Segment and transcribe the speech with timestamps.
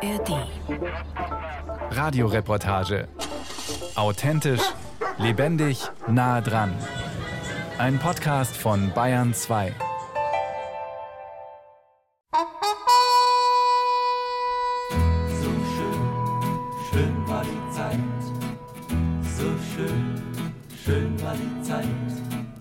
[0.00, 0.46] ARD.
[1.90, 3.08] Radioreportage.
[3.96, 4.62] Authentisch,
[5.18, 6.72] lebendig, nah dran.
[7.78, 9.74] Ein Podcast von Bayern 2.
[15.42, 16.00] So schön,
[16.92, 17.98] schön war die Zeit.
[19.36, 20.22] So schön,
[20.84, 21.86] schön war die Zeit.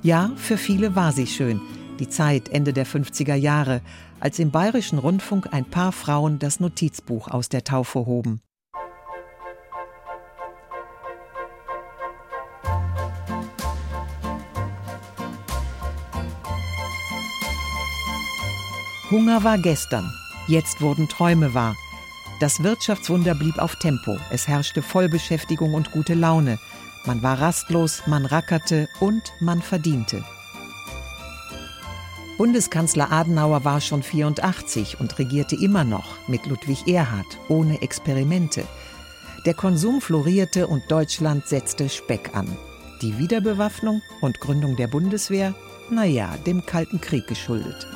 [0.01, 1.61] Ja, für viele war sie schön.
[1.99, 3.81] Die Zeit Ende der 50er Jahre,
[4.19, 8.41] als im Bayerischen Rundfunk ein paar Frauen das Notizbuch aus der Taufe hoben.
[19.09, 20.11] Hunger war gestern,
[20.47, 21.75] jetzt wurden Träume wahr.
[22.39, 26.59] Das Wirtschaftswunder blieb auf Tempo, es herrschte Vollbeschäftigung und gute Laune.
[27.05, 30.23] Man war rastlos, man rackerte und man verdiente.
[32.37, 38.63] Bundeskanzler Adenauer war schon 84 und regierte immer noch mit Ludwig Erhard, ohne Experimente.
[39.47, 42.47] Der Konsum florierte und Deutschland setzte Speck an.
[43.01, 45.55] Die Wiederbewaffnung und Gründung der Bundeswehr,
[45.89, 47.87] naja, dem Kalten Krieg geschuldet.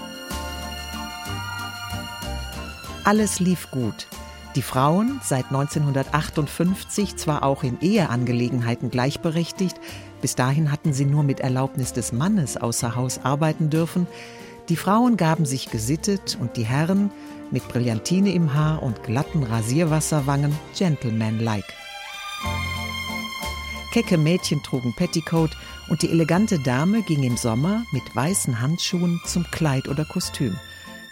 [3.04, 4.08] Alles lief gut.
[4.56, 9.80] Die Frauen, seit 1958 zwar auch in Eheangelegenheiten gleichberechtigt,
[10.22, 14.08] bis dahin hatten sie nur mit Erlaubnis des Mannes außer Haus arbeiten dürfen,
[14.70, 17.12] die Frauen gaben sich gesittet und die Herren,
[17.52, 21.74] mit Brillantine im Haar und glatten Rasierwasserwangen, gentlemanlike.
[23.92, 25.52] Kecke Mädchen trugen Petticoat
[25.90, 30.56] und die elegante Dame ging im Sommer mit weißen Handschuhen zum Kleid oder Kostüm.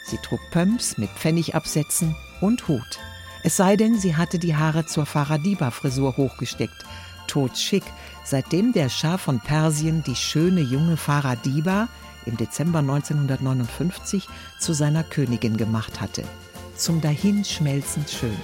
[0.06, 3.00] Sie trug Pumps mit Pfennigabsätzen und Hut.
[3.44, 6.86] Es sei denn, sie hatte die Haare zur Faradiba-Frisur hochgesteckt.
[7.28, 7.84] Totschick,
[8.30, 11.88] seitdem der Schah von Persien die schöne junge Faradiba
[12.26, 14.28] im Dezember 1959
[14.60, 16.24] zu seiner Königin gemacht hatte.
[16.76, 18.38] Zum Dahinschmelzend schön.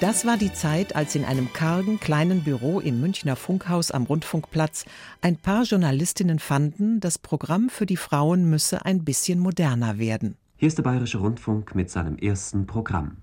[0.00, 4.84] Das war die Zeit, als in einem kargen kleinen Büro im Münchner Funkhaus am Rundfunkplatz
[5.22, 10.36] ein paar Journalistinnen fanden, das Programm für die Frauen müsse ein bisschen moderner werden.
[10.56, 13.16] Hier ist der Bayerische Rundfunk mit seinem ersten Programm.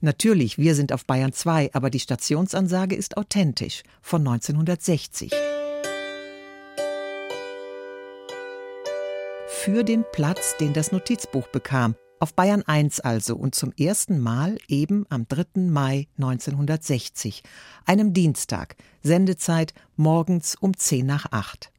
[0.00, 5.32] Natürlich, wir sind auf Bayern 2, aber die Stationsansage ist authentisch von 1960.
[9.48, 14.58] Für den Platz, den das Notizbuch bekam, auf Bayern 1 also und zum ersten Mal
[14.68, 15.62] eben am 3.
[15.62, 17.42] Mai 1960,
[17.84, 21.72] einem Dienstag, Sendezeit morgens um 10 nach 8.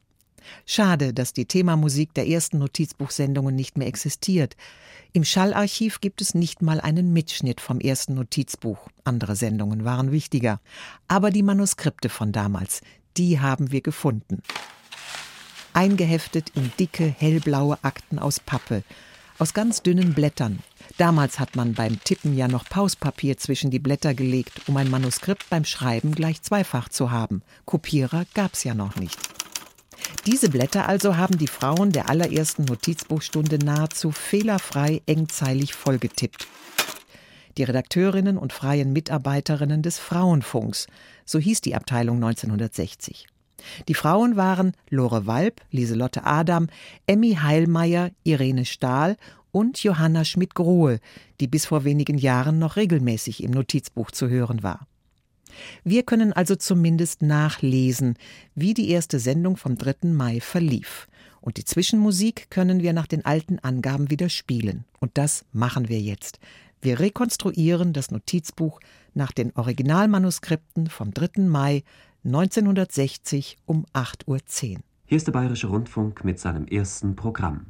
[0.66, 4.56] Schade, dass die Themamusik der ersten Notizbuchsendungen nicht mehr existiert.
[5.12, 8.78] Im Schallarchiv gibt es nicht mal einen Mitschnitt vom ersten Notizbuch.
[9.04, 10.60] Andere Sendungen waren wichtiger.
[11.08, 12.82] Aber die Manuskripte von damals,
[13.18, 14.44] die haben wir gefunden.
[15.74, 18.84] Eingeheftet in dicke, hellblaue Akten aus Pappe,
[19.40, 20.60] aus ganz dünnen Blättern.
[20.98, 25.50] Damals hat man beim Tippen ja noch Pauspapier zwischen die Blätter gelegt, um ein Manuskript
[25.50, 27.42] beim Schreiben gleich zweifach zu haben.
[27.66, 29.18] Kopierer gab's ja noch nicht.
[30.32, 36.48] Diese Blätter also haben die Frauen der allerersten Notizbuchstunde nahezu fehlerfrei engzeilig vollgetippt.
[37.58, 40.86] Die Redakteurinnen und freien Mitarbeiterinnen des Frauenfunks,
[41.26, 43.26] so hieß die Abteilung 1960.
[43.88, 46.68] Die Frauen waren Lore Walb, Lieselotte Adam,
[47.08, 49.18] Emmy Heilmeier, Irene Stahl
[49.52, 51.00] und Johanna Schmidt-Grohe,
[51.40, 54.86] die bis vor wenigen Jahren noch regelmäßig im Notizbuch zu hören war.
[55.84, 58.16] Wir können also zumindest nachlesen,
[58.56, 60.08] wie die erste Sendung vom 3.
[60.10, 61.08] Mai verlief.
[61.42, 64.86] Und die Zwischenmusik können wir nach den alten Angaben wieder spielen.
[65.00, 66.40] Und das machen wir jetzt.
[66.82, 68.80] Wir rekonstruieren das Notizbuch
[69.14, 71.42] nach den Originalmanuskripten vom 3.
[71.44, 71.84] Mai
[72.26, 74.80] 1960 um 8.10 Uhr.
[75.06, 77.68] Hier ist der Bayerische Rundfunk mit seinem ersten Programm.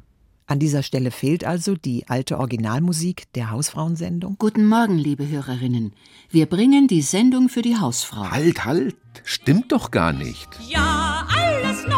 [0.50, 4.34] An dieser Stelle fehlt also die alte Originalmusik der Hausfrauensendung.
[4.36, 5.92] Guten Morgen, liebe Hörerinnen.
[6.28, 8.32] Wir bringen die Sendung für die Hausfrau.
[8.32, 10.48] Halt, halt, stimmt doch gar nicht.
[10.68, 11.94] Ja, alles neu,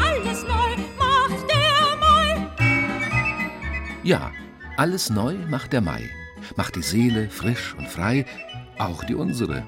[0.00, 2.48] alles neu macht der Mai.
[4.04, 4.30] Ja,
[4.76, 6.08] alles neu macht der Mai.
[6.54, 8.24] Macht die Seele frisch und frei,
[8.78, 9.66] auch die unsere.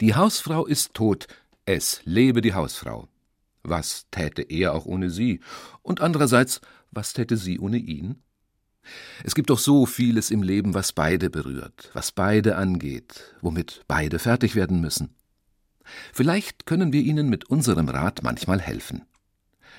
[0.00, 1.26] Die Hausfrau ist tot,
[1.64, 3.08] es lebe die Hausfrau.
[3.64, 5.40] Was täte er auch ohne sie?
[5.82, 8.22] Und andererseits, was täte sie ohne ihn?
[9.24, 14.18] Es gibt doch so vieles im Leben, was beide berührt, was beide angeht, womit beide
[14.18, 15.14] fertig werden müssen.
[16.12, 19.02] Vielleicht können wir Ihnen mit unserem Rat manchmal helfen.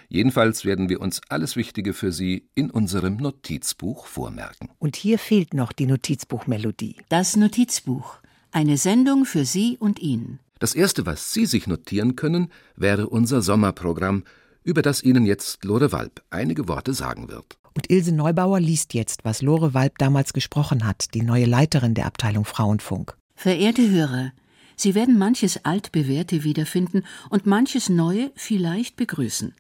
[0.10, 4.70] Jedenfalls werden wir uns alles Wichtige für Sie in unserem Notizbuch vormerken.
[4.78, 6.98] Und hier fehlt noch die Notizbuchmelodie.
[7.08, 8.18] Das Notizbuch.
[8.52, 10.40] Eine Sendung für Sie und ihn.
[10.60, 14.26] Das Erste, was Sie sich notieren können, wäre unser Sommerprogramm,
[14.64, 17.58] über das Ihnen jetzt Lore Walb einige Worte sagen wird.
[17.74, 22.06] Und Ilse Neubauer liest jetzt, was Lore Walb damals gesprochen hat, die neue Leiterin der
[22.06, 23.16] Abteilung Frauenfunk.
[23.36, 24.34] Verehrte Hörer,
[24.76, 29.54] Sie werden manches altbewährte wiederfinden und manches Neue vielleicht begrüßen.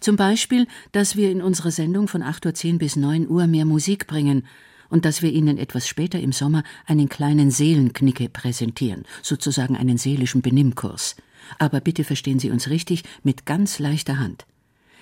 [0.00, 4.06] Zum Beispiel, dass wir in unserer Sendung von 8.10 Uhr bis 9 Uhr mehr Musik
[4.06, 4.46] bringen
[4.88, 10.42] und dass wir Ihnen etwas später im Sommer einen kleinen Seelenknicke präsentieren, sozusagen einen seelischen
[10.42, 11.16] Benimmkurs.
[11.58, 14.46] Aber bitte verstehen Sie uns richtig, mit ganz leichter Hand.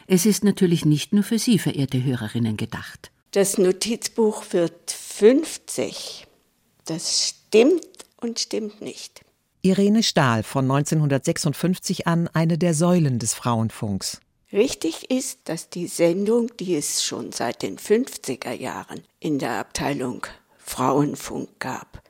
[0.07, 3.11] Es ist natürlich nicht nur für Sie, verehrte Hörerinnen, gedacht.
[3.33, 6.27] Das Notizbuch wird 50.
[6.87, 7.85] Das stimmt
[8.21, 9.21] und stimmt nicht.
[9.61, 14.21] Irene Stahl von 1956 an eine der Säulen des Frauenfunks.
[14.51, 20.27] Richtig ist, dass die Sendung, die es schon seit den 50er Jahren in der Abteilung
[20.57, 22.03] Frauenfunk gab,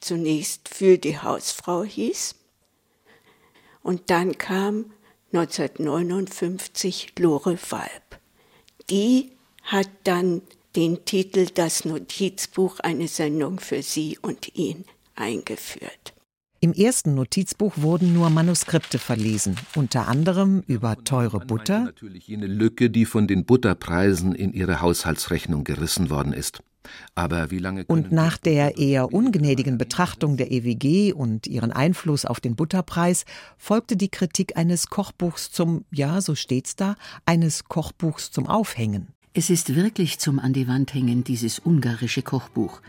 [0.00, 2.36] zunächst für die Hausfrau hieß
[3.82, 4.86] und dann kam
[5.32, 8.20] 1959 Lore Walb.
[8.90, 9.32] Die
[9.62, 10.42] hat dann
[10.76, 14.84] den Titel Das Notizbuch, eine Sendung für sie und ihn
[15.14, 16.14] eingeführt.
[16.60, 21.80] Im ersten Notizbuch wurden nur Manuskripte verlesen, unter anderem über teure Butter.
[21.80, 26.62] Natürlich jene Lücke, die von den Butterpreisen in ihre Haushaltsrechnung gerissen worden ist.
[27.14, 32.40] Aber wie lange und nach der eher ungnädigen Betrachtung der EWG und ihren Einfluss auf
[32.40, 33.24] den Butterpreis
[33.56, 36.96] folgte die Kritik eines Kochbuchs zum, ja, so steht's da,
[37.26, 39.08] eines Kochbuchs zum Aufhängen.
[39.34, 42.82] Es ist wirklich zum an die Wand hängen, dieses ungarische Kochbuch.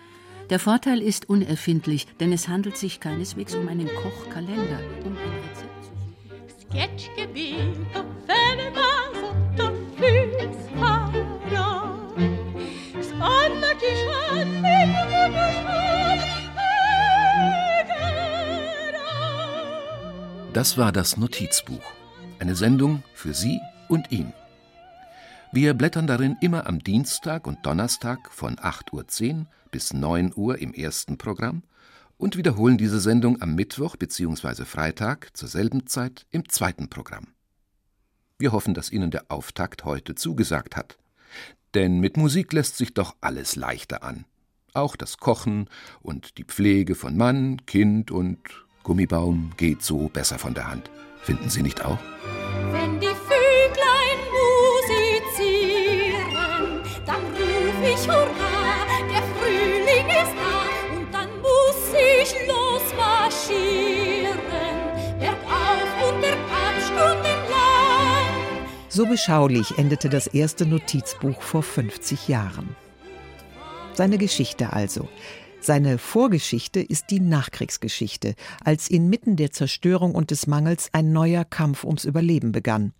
[0.50, 5.74] Der Vorteil ist unerfindlich, denn es handelt sich keineswegs um einen Kochkalender, um ein Rezept
[20.54, 21.82] Das war das Notizbuch.
[22.40, 24.34] Eine Sendung für Sie und ihn.
[25.52, 30.74] Wir blättern darin immer am Dienstag und Donnerstag von 8.10 Uhr bis 9 Uhr im
[30.74, 31.64] ersten Programm
[32.18, 34.66] und wiederholen diese Sendung am Mittwoch bzw.
[34.66, 37.28] Freitag zur selben Zeit im zweiten Programm.
[38.38, 40.98] Wir hoffen, dass Ihnen der Auftakt heute zugesagt hat.
[41.74, 44.26] Denn mit Musik lässt sich doch alles leichter an.
[44.76, 45.70] Auch das Kochen
[46.02, 48.40] und die Pflege von Mann, Kind und
[48.82, 50.90] Gummibaum geht so besser von der Hand.
[51.22, 52.00] Finden Sie nicht auch?
[52.72, 54.18] Wenn die Vöglein
[55.30, 56.26] musizieren,
[57.06, 60.66] dann ruf ich Hurra, der Frühling ist da
[60.98, 64.40] und dann muss ich losmarschieren,
[65.20, 68.34] bergauf und bergab stundenlang.
[68.90, 72.76] So beschaulich endete das erste Notizbuch vor 50 Jahren.
[73.96, 75.08] Seine Geschichte also.
[75.62, 78.34] Seine Vorgeschichte ist die Nachkriegsgeschichte,
[78.66, 82.94] als inmitten der Zerstörung und des Mangels ein neuer Kampf ums Überleben begann.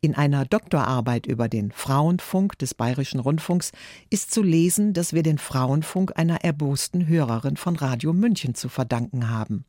[0.00, 3.70] In einer Doktorarbeit über den Frauenfunk des Bayerischen Rundfunks
[4.10, 9.30] ist zu lesen, dass wir den Frauenfunk einer erbosten Hörerin von Radio München zu verdanken
[9.30, 9.64] haben.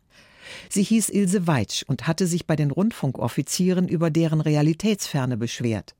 [0.69, 5.95] Sie hieß Ilse Weitsch und hatte sich bei den Rundfunkoffizieren über deren Realitätsferne beschwert.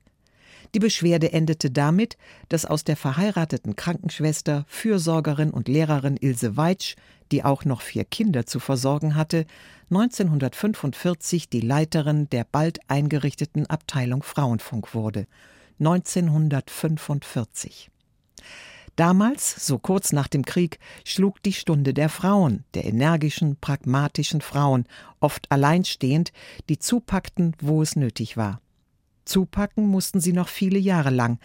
[0.74, 2.18] Die Beschwerde endete damit,
[2.48, 6.96] dass aus der verheirateten Krankenschwester, Fürsorgerin und Lehrerin Ilse Weitsch,
[7.30, 9.46] die auch noch vier Kinder zu versorgen hatte,
[9.90, 15.28] 1945 die Leiterin der bald eingerichteten Abteilung Frauenfunk wurde.
[15.78, 17.92] 1945.
[18.96, 24.86] Damals, so kurz nach dem Krieg, schlug die Stunde der Frauen, der energischen, pragmatischen Frauen,
[25.20, 26.32] oft alleinstehend,
[26.68, 28.60] die zupackten, wo es nötig war.
[29.24, 31.38] Zupacken mussten sie noch viele Jahre lang,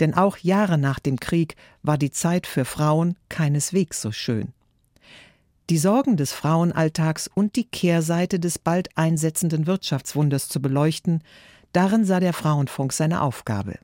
[0.00, 4.52] denn auch Jahre nach dem Krieg war die Zeit für Frauen keineswegs so schön.
[5.68, 11.24] Die Sorgen des Frauenalltags und die Kehrseite des bald einsetzenden Wirtschaftswunders zu beleuchten,
[11.72, 13.78] darin sah der Frauenfunk seine Aufgabe.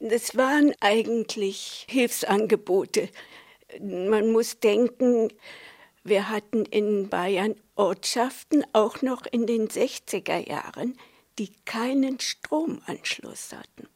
[0.00, 3.08] Das waren eigentlich Hilfsangebote.
[3.80, 5.28] Man muss denken,
[6.02, 10.96] wir hatten in Bayern Ortschaften, auch noch in den 60er Jahren,
[11.38, 13.88] die keinen Stromanschluss hatten.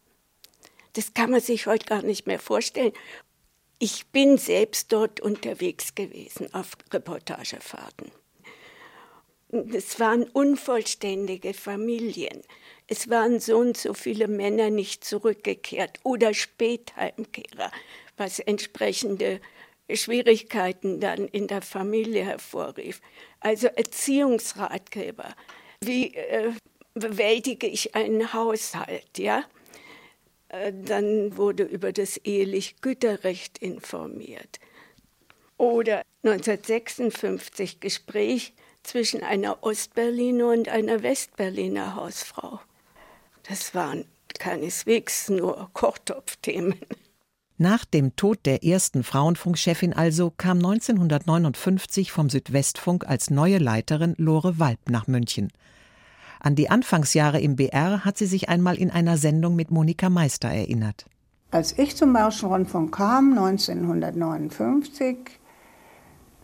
[0.94, 2.92] Das kann man sich heute gar nicht mehr vorstellen.
[3.78, 8.10] Ich bin selbst dort unterwegs gewesen auf Reportagefahrten.
[9.50, 12.42] Es waren unvollständige Familien.
[12.88, 17.70] Es waren so und so viele Männer nicht zurückgekehrt oder Spätheimkehrer,
[18.16, 19.40] was entsprechende
[19.92, 23.00] Schwierigkeiten dann in der Familie hervorrief.
[23.40, 25.34] Also Erziehungsratgeber.
[25.80, 26.52] Wie äh,
[26.96, 29.44] bewältige ich einen Haushalt, ja?
[30.48, 34.58] Äh, Dann wurde über das eheliche Güterrecht informiert.
[35.58, 42.60] Oder 1956 Gespräch zwischen einer Ostberliner und einer Westberliner Hausfrau.
[43.48, 44.04] Das waren
[44.38, 46.78] keineswegs nur Kochtopfthemen.
[47.58, 54.58] Nach dem Tod der ersten Frauenfunkchefin also kam 1959 vom Südwestfunk als neue Leiterin Lore
[54.58, 55.50] Walb nach München.
[56.46, 60.46] An die Anfangsjahre im BR hat sie sich einmal in einer Sendung mit Monika Meister
[60.46, 61.04] erinnert.
[61.50, 65.16] Als ich zum Bayerischen kam, 1959,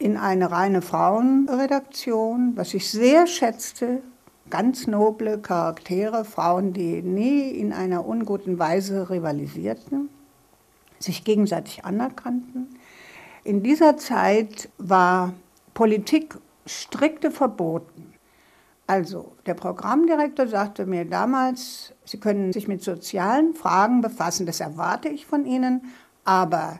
[0.01, 4.03] in eine reine Frauenredaktion, was ich sehr schätzte,
[4.51, 10.09] ganz noble Charaktere, Frauen, die nie in einer unguten Weise rivalisierten
[10.99, 12.77] sich gegenseitig anerkannten.
[13.45, 15.35] In dieser Zeit war
[15.75, 18.12] Politik strikte verboten.
[18.87, 25.09] Also der Programmdirektor sagte mir damals, Sie können sich mit sozialen Fragen befassen, das erwarte
[25.09, 25.93] ich von Ihnen,
[26.25, 26.79] aber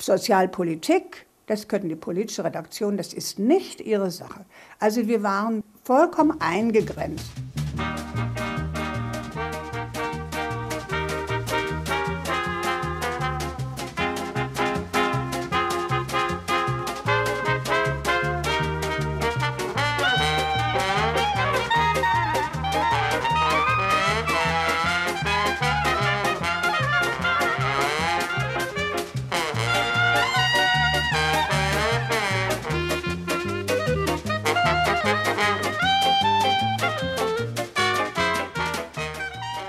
[0.00, 4.44] Sozialpolitik, das können die politische Redaktion, das ist nicht Ihre Sache.
[4.78, 7.30] Also wir waren vollkommen eingegrenzt.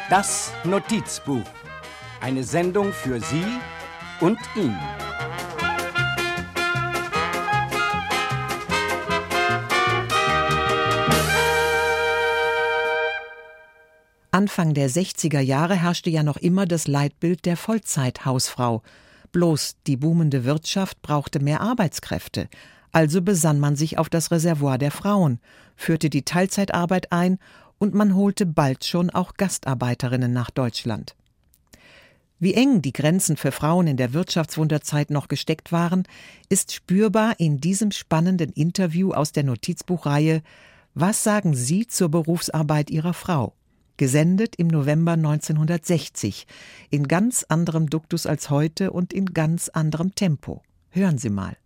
[0.09, 1.43] Das Notizbuch.
[2.19, 3.45] Eine Sendung für Sie
[4.19, 4.75] und ihn.
[14.31, 18.81] Anfang der 60er Jahre herrschte ja noch immer das Leitbild der Vollzeithausfrau.
[19.31, 22.49] Bloß die boomende Wirtschaft brauchte mehr Arbeitskräfte.
[22.91, 25.39] Also besann man sich auf das Reservoir der Frauen,
[25.75, 27.37] führte die Teilzeitarbeit ein
[27.79, 31.15] und man holte bald schon auch Gastarbeiterinnen nach Deutschland.
[32.41, 36.03] Wie eng die Grenzen für Frauen in der Wirtschaftswunderzeit noch gesteckt waren,
[36.47, 40.41] ist spürbar in diesem spannenden Interview aus der Notizbuchreihe
[40.93, 43.53] Was sagen Sie zur Berufsarbeit Ihrer Frau?
[43.97, 46.47] gesendet im November 1960,
[46.89, 50.61] in ganz anderem Duktus als heute und in ganz anderem Tempo.
[50.91, 51.57] Hören Sie mal.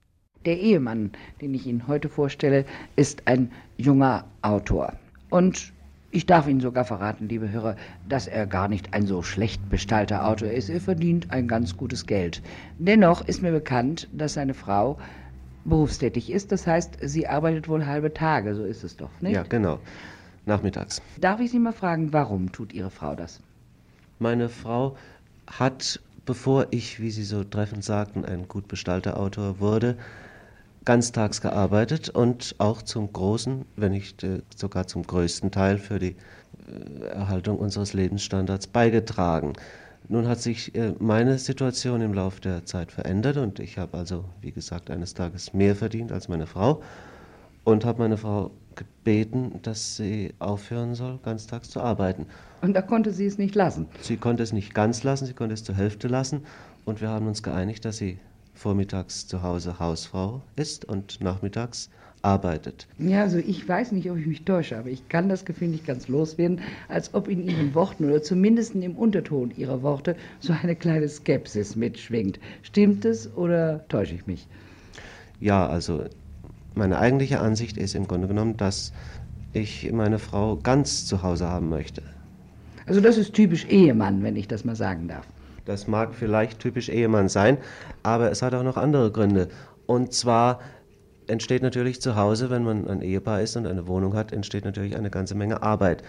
[0.43, 2.65] Der Ehemann, den ich Ihnen heute vorstelle,
[2.95, 4.93] ist ein junger Autor.
[5.29, 5.72] Und
[6.13, 7.75] ich darf Ihnen sogar verraten, liebe Hörer,
[8.07, 10.69] dass er gar nicht ein so schlecht bestallter Autor ist.
[10.69, 12.41] Er verdient ein ganz gutes Geld.
[12.77, 14.97] Dennoch ist mir bekannt, dass seine Frau
[15.65, 16.51] berufstätig ist.
[16.51, 19.33] Das heißt, sie arbeitet wohl halbe Tage, so ist es doch, nicht?
[19.33, 19.79] Ja, genau
[20.45, 21.01] nachmittags.
[21.19, 23.41] Darf ich Sie mal fragen, warum tut Ihre Frau das?
[24.19, 24.97] Meine Frau
[25.47, 29.97] hat, bevor ich, wie Sie so treffend sagten, ein gut bestallter Autor wurde,
[30.85, 36.15] ganztags gearbeitet und auch zum großen, wenn nicht äh, sogar zum größten Teil für die
[36.67, 39.53] äh, Erhaltung unseres Lebensstandards beigetragen.
[40.09, 44.25] Nun hat sich äh, meine Situation im Laufe der Zeit verändert und ich habe also,
[44.41, 46.81] wie gesagt, eines Tages mehr verdient als meine Frau
[47.63, 52.25] und habe meine Frau gebeten, dass sie aufhören soll, ganztags zu arbeiten.
[52.61, 53.87] Und da konnte sie es nicht lassen?
[54.01, 56.41] Sie konnte es nicht ganz lassen, sie konnte es zur Hälfte lassen.
[56.85, 58.19] Und wir haben uns geeinigt, dass sie
[58.53, 61.89] vormittags zu Hause Hausfrau ist und nachmittags
[62.23, 62.87] arbeitet.
[62.97, 65.85] Ja, also ich weiß nicht, ob ich mich täusche, aber ich kann das Gefühl nicht
[65.85, 70.75] ganz loswerden, als ob in Ihren Worten oder zumindest im Unterton Ihrer Worte so eine
[70.75, 72.39] kleine Skepsis mitschwingt.
[72.61, 74.47] Stimmt es oder täusche ich mich?
[75.39, 76.05] Ja, also
[76.75, 78.93] meine eigentliche Ansicht ist im Grunde genommen, dass
[79.51, 82.01] ich meine Frau ganz zu Hause haben möchte.
[82.85, 85.27] Also das ist typisch Ehemann, wenn ich das mal sagen darf.
[85.65, 87.57] Das mag vielleicht typisch Ehemann sein,
[88.03, 89.47] aber es hat auch noch andere Gründe.
[89.85, 90.59] Und zwar
[91.27, 94.95] entsteht natürlich zu Hause, wenn man ein Ehepaar ist und eine Wohnung hat, entsteht natürlich
[94.95, 96.03] eine ganze Menge Arbeit.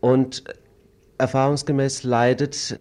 [0.00, 0.44] Und
[1.18, 2.78] erfahrungsgemäß leidet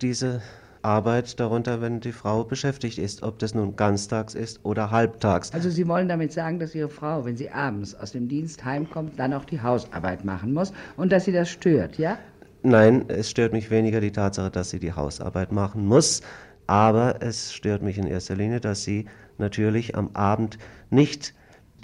[0.00, 0.42] diese
[0.82, 5.52] Arbeit darunter, wenn die Frau beschäftigt ist, ob das nun ganztags ist oder halbtags.
[5.52, 9.18] Also Sie wollen damit sagen, dass Ihre Frau, wenn sie abends aus dem Dienst heimkommt,
[9.18, 12.18] dann auch die Hausarbeit machen muss und dass sie das stört, ja?
[12.62, 16.22] Nein, es stört mich weniger die Tatsache, dass sie die Hausarbeit machen muss,
[16.66, 19.06] aber es stört mich in erster Linie, dass sie
[19.38, 20.58] natürlich am Abend
[20.90, 21.34] nicht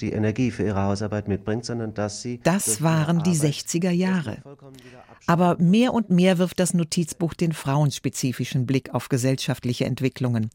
[0.00, 2.38] die Energie für ihre Hausarbeit mitbringt, sondern dass sie.
[2.42, 4.38] Das waren die 60er Jahre.
[5.26, 10.50] Aber mehr und mehr wirft das Notizbuch den frauenspezifischen Blick auf gesellschaftliche Entwicklungen.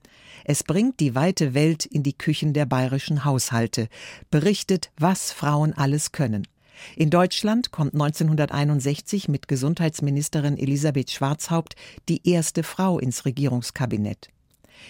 [0.46, 3.88] Es bringt die weite Welt in die Küchen der bayerischen Haushalte,
[4.32, 6.48] berichtet, was Frauen alles können.
[6.96, 11.76] In Deutschland kommt 1961 mit Gesundheitsministerin Elisabeth Schwarzhaupt
[12.10, 14.30] die erste Frau ins Regierungskabinett.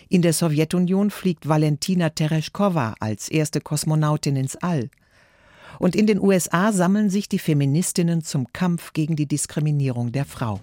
[0.10, 4.90] In der Sowjetunion fliegt Valentina Tereshkova als erste Kosmonautin ins All.
[5.80, 10.60] Und in den USA sammeln sich die Feministinnen zum Kampf gegen die Diskriminierung der Frau.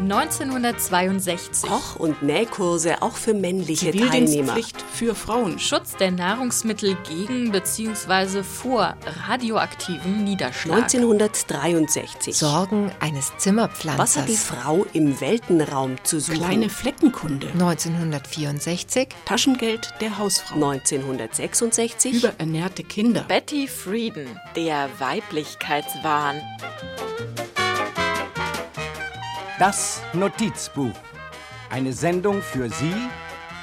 [0.00, 1.68] 1962.
[1.68, 4.56] Koch- und Nähkurse auch für männliche Teilnehmer.
[4.92, 5.58] für Frauen.
[5.58, 8.42] Schutz der Nahrungsmittel gegen bzw.
[8.42, 8.94] vor
[9.28, 10.82] radioaktiven Niederschlag.
[10.82, 12.36] 1963.
[12.36, 13.98] Sorgen eines Zimmerpflanzers.
[13.98, 16.38] Was hat die Frau im Weltenraum zu suchen?
[16.38, 17.48] Kleine Fleckenkunde.
[17.52, 19.08] 1964.
[19.24, 20.54] Taschengeld der Hausfrau.
[20.54, 22.14] 1966.
[22.14, 23.24] Überernährte Kinder.
[23.26, 24.26] Betty Friedan.
[24.54, 26.40] Der Weiblichkeitswahn.
[29.58, 30.94] Das Notizbuch.
[31.68, 32.94] Eine Sendung für Sie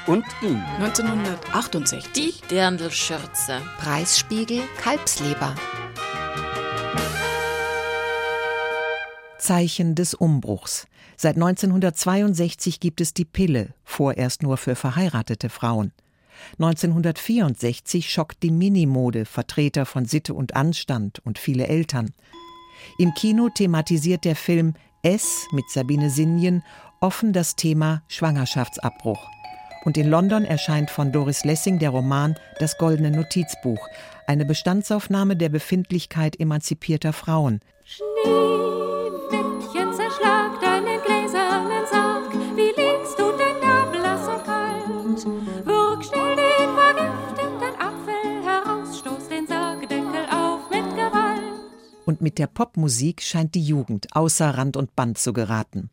[0.07, 0.61] und ihn.
[0.79, 2.41] 1968.
[2.41, 3.61] Die Dirndlschürze.
[3.77, 5.55] Preisspiegel Kalbsleber.
[9.39, 10.85] Zeichen des Umbruchs.
[11.15, 15.93] Seit 1962 gibt es die Pille, vorerst nur für verheiratete Frauen.
[16.59, 22.13] 1964 schockt die Minimode Vertreter von Sitte und Anstand und viele Eltern.
[22.97, 24.73] Im Kino thematisiert der Film
[25.05, 26.63] S mit Sabine Sinjen
[26.99, 29.29] offen das Thema Schwangerschaftsabbruch.
[29.83, 33.87] Und in London erscheint von Doris Lessing der Roman Das goldene Notizbuch,
[34.25, 37.59] eine Bestandsaufnahme der Befindlichkeit emanzipierter Frauen.
[37.83, 38.74] Schneewittchen,
[52.15, 55.89] Und mit der Popmusik scheint die Jugend außer Rand und Band zu geraten.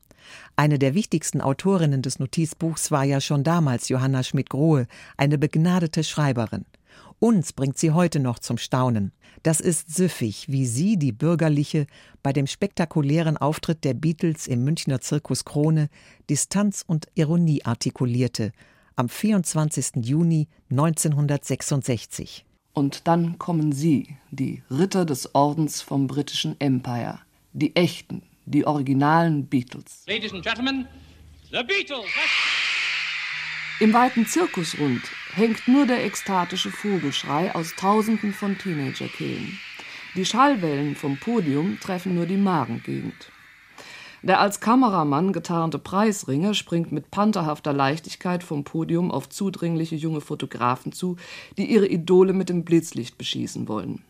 [0.54, 4.86] Eine der wichtigsten Autorinnen des Notizbuchs war ja schon damals Johanna Schmidt-Grohe,
[5.16, 6.64] eine begnadete Schreiberin.
[7.18, 9.10] Uns bringt sie heute noch zum Staunen.
[9.42, 11.88] Das ist süffig, wie sie, die Bürgerliche,
[12.22, 15.88] bei dem spektakulären Auftritt der Beatles im Münchner Zirkus Krone
[16.30, 18.52] Distanz und Ironie artikulierte,
[18.94, 20.06] am 24.
[20.06, 22.46] Juni 1966.
[22.74, 27.20] Und dann kommen Sie, die Ritter des Ordens vom britischen Empire,
[27.52, 30.04] die echten, die originalen Beatles.
[30.06, 30.86] Ladies and Gentlemen,
[31.50, 32.06] the Beatles.
[33.80, 35.02] Im weiten Zirkusrund
[35.34, 39.58] hängt nur der ekstatische Vogelschrei aus Tausenden von Teenagerkehlen.
[40.14, 43.32] Die Schallwellen vom Podium treffen nur die Magengegend.
[44.22, 50.92] Der als Kameramann getarnte Preisringer springt mit pantherhafter Leichtigkeit vom Podium auf zudringliche junge Fotografen
[50.92, 51.16] zu,
[51.58, 54.04] die ihre Idole mit dem Blitzlicht beschießen wollen.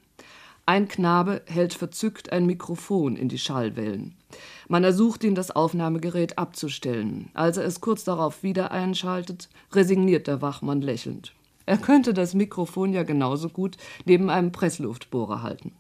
[0.67, 4.15] Ein Knabe hält verzückt ein Mikrofon in die Schallwellen.
[4.69, 7.31] Man ersucht ihn, das Aufnahmegerät abzustellen.
[7.33, 11.33] Als er es kurz darauf wieder einschaltet, resigniert der Wachmann lächelnd.
[11.65, 15.73] Er könnte das Mikrofon ja genauso gut neben einem Pressluftbohrer halten.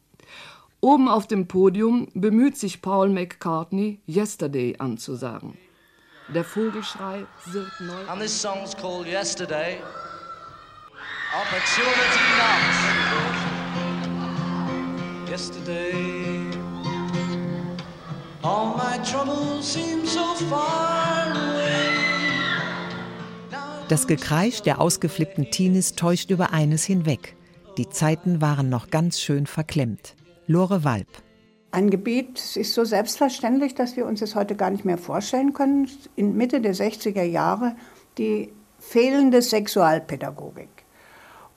[0.85, 5.57] Oben auf dem Podium bemüht sich Paul McCartney, Yesterday anzusagen.
[6.35, 8.09] Der Vogelschrei sirrt neu.
[8.09, 9.79] And this song's called Yesterday.
[11.33, 12.81] Opportunity knocks.
[15.31, 15.92] Yesterday.
[18.42, 21.92] All my troubles seem so far away.
[23.88, 27.37] Das Gekreisch der ausgeflippten Teenies täuscht über eines hinweg.
[27.79, 30.16] Die Zeiten waren noch ganz schön verklemmt.
[30.53, 31.09] Lore Walb.
[31.71, 35.88] Ein Gebiet, ist so selbstverständlich, dass wir uns es heute gar nicht mehr vorstellen können.
[36.15, 37.75] In Mitte der 60er Jahre
[38.19, 40.69] die fehlende Sexualpädagogik.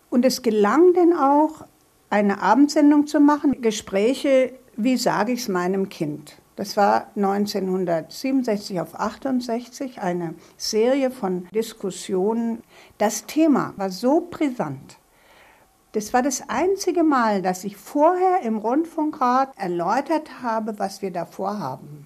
[0.10, 1.66] Und es gelang denn auch,
[2.10, 6.38] eine Abendsendung zu machen, Gespräche, wie sage ich es meinem Kind.
[6.56, 12.64] Das war 1967 auf 68 eine Serie von Diskussionen.
[12.98, 15.00] Das Thema war so brisant.
[15.96, 21.26] Das war das einzige Mal, dass ich vorher im Rundfunkrat erläutert habe, was wir da
[21.26, 22.06] vorhaben,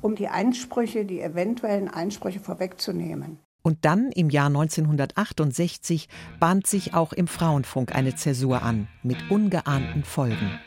[0.00, 3.38] um die Einsprüche, die eventuellen Einsprüche vorwegzunehmen.
[3.60, 6.08] Und dann im Jahr 1968
[6.40, 10.58] bahnt sich auch im Frauenfunk eine Zäsur an, mit ungeahnten Folgen.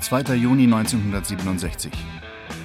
[0.00, 0.34] 2.
[0.34, 1.92] Juni 1967.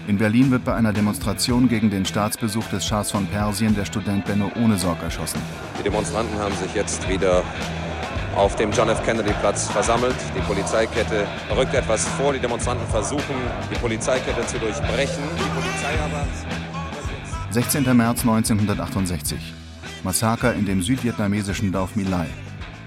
[0.09, 4.25] In Berlin wird bei einer Demonstration gegen den Staatsbesuch des Schahs von Persien der Student
[4.25, 5.39] Benno Ohnesorg erschossen.
[5.77, 7.43] Die Demonstranten haben sich jetzt wieder
[8.35, 9.05] auf dem John F.
[9.05, 10.15] Kennedy Platz versammelt.
[10.35, 12.33] Die Polizeikette rückt etwas vor.
[12.33, 13.35] Die Demonstranten versuchen,
[13.71, 15.23] die Polizeikette zu durchbrechen.
[15.37, 16.25] Die Polizei aber
[17.51, 17.95] 16.
[17.95, 19.53] März 1968.
[20.03, 22.25] Massaker in dem südvietnamesischen Dorf My Lai.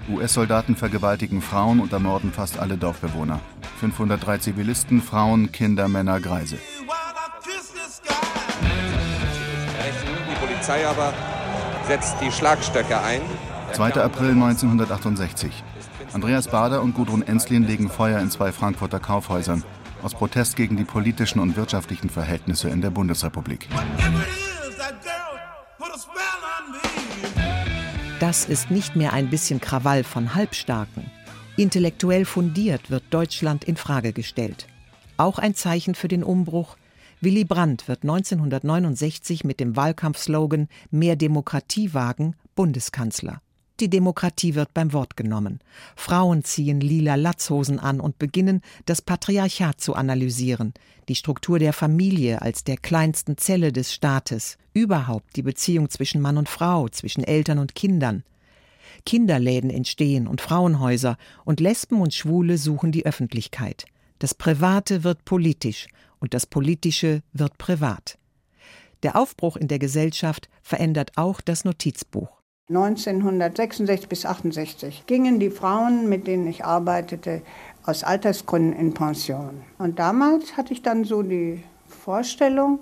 [0.09, 3.39] US-Soldaten vergewaltigen Frauen und ermorden fast alle Dorfbewohner.
[3.79, 6.57] 503 Zivilisten, Frauen, Kinder, Männer, Greise.
[10.63, 11.13] Polizei aber
[11.85, 13.19] setzt die Schlagstöcke ein.
[13.73, 13.95] 2.
[13.95, 15.51] April 1968.
[16.13, 19.65] Andreas Bader und Gudrun Enslin legen Feuer in zwei Frankfurter Kaufhäusern
[20.03, 23.67] aus Protest gegen die politischen und wirtschaftlichen Verhältnisse in der Bundesrepublik.
[28.21, 31.11] Das ist nicht mehr ein bisschen Krawall von Halbstarken.
[31.57, 34.67] Intellektuell fundiert wird Deutschland in Frage gestellt.
[35.17, 36.77] Auch ein Zeichen für den Umbruch.
[37.23, 43.41] Willy Brandt wird 1969 mit dem Wahlkampfslogan Mehr Demokratie wagen Bundeskanzler.
[43.79, 45.61] Die Demokratie wird beim Wort genommen.
[45.95, 50.73] Frauen ziehen lila Latzhosen an und beginnen, das Patriarchat zu analysieren,
[51.07, 56.37] die Struktur der Familie als der kleinsten Zelle des Staates, überhaupt die Beziehung zwischen Mann
[56.37, 58.23] und Frau, zwischen Eltern und Kindern.
[59.05, 63.85] Kinderläden entstehen und Frauenhäuser, und Lesben und Schwule suchen die Öffentlichkeit.
[64.19, 65.87] Das Private wird politisch
[66.23, 68.17] und das Politische wird privat.
[69.03, 72.29] Der Aufbruch in der Gesellschaft verändert auch das Notizbuch.
[72.69, 77.41] 1966 bis 68 gingen die Frauen, mit denen ich arbeitete,
[77.85, 79.63] aus Altersgründen in Pension.
[79.77, 82.79] Und damals hatte ich dann so die Vorstellung,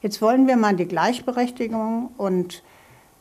[0.00, 2.62] jetzt wollen wir mal die Gleichberechtigung und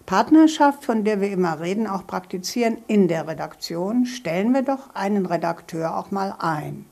[0.06, 4.06] Partnerschaft, von der wir immer reden, auch praktizieren in der Redaktion.
[4.06, 6.86] Stellen wir doch einen Redakteur auch mal ein.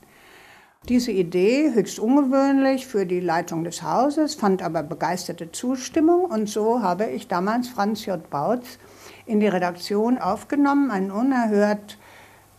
[0.88, 6.82] Diese Idee, höchst ungewöhnlich für die Leitung des Hauses, fand aber begeisterte Zustimmung und so
[6.82, 8.28] habe ich damals Franz J.
[8.28, 8.78] Bautz
[9.24, 11.96] in die Redaktion aufgenommen, ein unerhört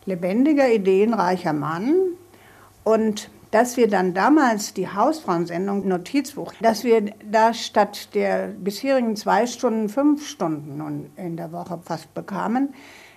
[0.05, 1.93] lebendiger, ideenreicher Mann.
[2.85, 9.45] Und dass wir dann damals die Hausfrauensendung Notizbuch, dass wir da statt der bisherigen zwei
[9.45, 12.73] Stunden fünf Stunden in der Woche fast bekamen,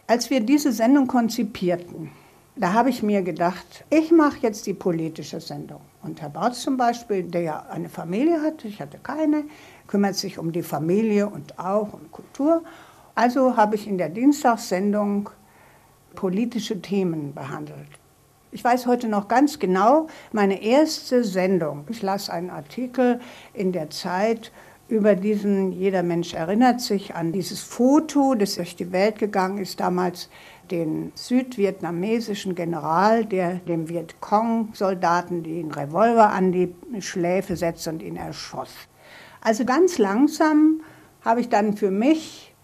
[0.09, 2.11] als wir diese Sendung konzipierten,
[2.57, 5.81] da habe ich mir gedacht, ich mache jetzt die politische Sendung.
[6.03, 9.45] Und Herr Bautz zum Beispiel, der ja eine Familie hat, ich hatte keine,
[9.89, 12.63] kümmert sich um die Familie und auch um Kultur.
[13.15, 15.31] Also habe ich in der Dienstagssendung
[16.15, 17.89] politische Themen behandelt.
[18.53, 23.21] Ich weiß heute noch ganz genau, meine erste Sendung, ich las einen Artikel
[23.53, 24.53] in der Zeit
[24.87, 29.81] über diesen, jeder Mensch erinnert sich an dieses Foto, das durch die Welt gegangen ist,
[29.81, 30.29] damals
[30.71, 38.73] den südvietnamesischen General, der dem Vietcong-Soldaten den Revolver an die Schläfe setzte und ihn erschoss.
[39.41, 40.81] Also ganz langsam
[41.23, 42.55] habe ich dann für mich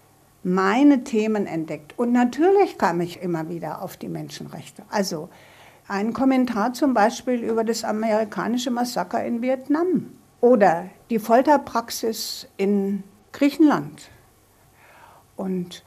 [0.43, 1.99] meine Themen entdeckt.
[1.99, 4.83] Und natürlich kam ich immer wieder auf die Menschenrechte.
[4.91, 5.29] Also
[5.89, 14.11] ein Kommentar zum Beispiel über das amerikanische Massaker in Vietnam oder die Folterpraxis in Griechenland.
[15.37, 15.85] Und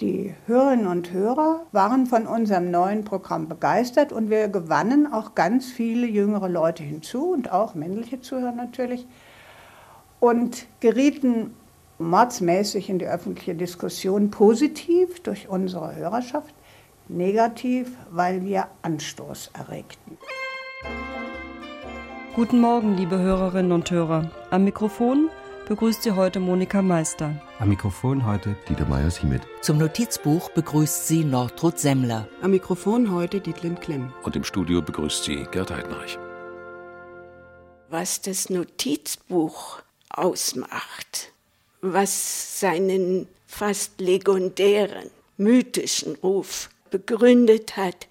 [0.00, 5.66] die Hörerinnen und Hörer waren von unserem neuen Programm begeistert und wir gewannen auch ganz
[5.66, 9.06] viele jüngere Leute hinzu und auch männliche Zuhörer natürlich
[10.18, 11.54] und gerieten
[11.98, 16.54] mordsmäßig in die öffentliche Diskussion positiv durch unsere Hörerschaft,
[17.08, 20.16] negativ, weil wir Anstoß erregten.
[22.34, 24.30] Guten Morgen, liebe Hörerinnen und Hörer.
[24.50, 25.28] Am Mikrofon
[25.70, 27.40] begrüßt Sie heute Monika Meister.
[27.60, 29.42] Am Mikrofon heute Dieter Meier-Siemet.
[29.60, 32.26] Zum Notizbuch begrüßt Sie Nordrut Semmler.
[32.42, 34.12] Am Mikrofon heute Dietlind Klemm.
[34.24, 36.18] Und im Studio begrüßt Sie Gerd Heidenreich.
[37.88, 41.30] Was das Notizbuch ausmacht,
[41.82, 48.08] was seinen fast legendären, mythischen Ruf begründet hat,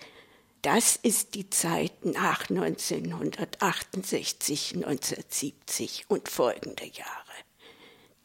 [0.62, 7.29] das ist die Zeit nach 1968, 1970 und folgende Jahre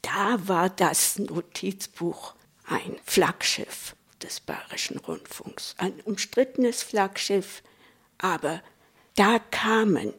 [0.05, 2.35] da war das Notizbuch
[2.67, 7.63] ein Flaggschiff des Bayerischen Rundfunks, ein umstrittenes Flaggschiff,
[8.19, 8.63] aber
[9.17, 10.13] da kamen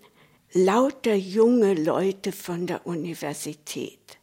[0.54, 4.18] lauter junge Leute von der Universität.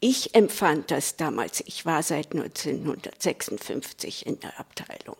[0.00, 5.18] Ich empfand das damals, ich war seit 1956 in der Abteilung,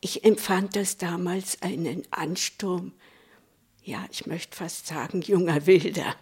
[0.00, 2.92] ich empfand das damals einen Ansturm,
[3.82, 6.16] ja, ich möchte fast sagen, junger Wilder.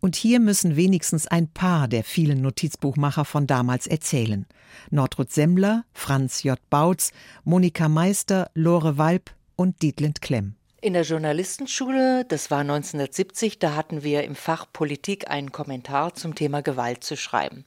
[0.00, 4.46] Und hier müssen wenigstens ein paar der vielen Notizbuchmacher von damals erzählen.
[4.90, 6.58] Nordrut Semmler, Franz J.
[6.70, 7.12] Bautz,
[7.44, 10.54] Monika Meister, Lore Walb und Dietlind Klemm.
[10.82, 16.34] In der Journalistenschule, das war 1970, da hatten wir im Fach Politik einen Kommentar zum
[16.34, 17.66] Thema Gewalt zu schreiben.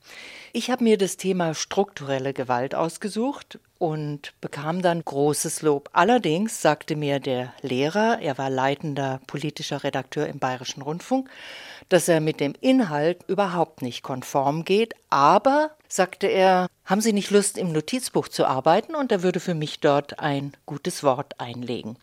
[0.51, 5.91] Ich habe mir das Thema strukturelle Gewalt ausgesucht und bekam dann großes Lob.
[5.93, 11.29] Allerdings sagte mir der Lehrer, er war leitender politischer Redakteur im Bayerischen Rundfunk,
[11.93, 17.29] dass er mit dem Inhalt überhaupt nicht konform geht, aber, sagte er, haben Sie nicht
[17.29, 18.95] Lust, im Notizbuch zu arbeiten?
[18.95, 21.97] Und er würde für mich dort ein gutes Wort einlegen.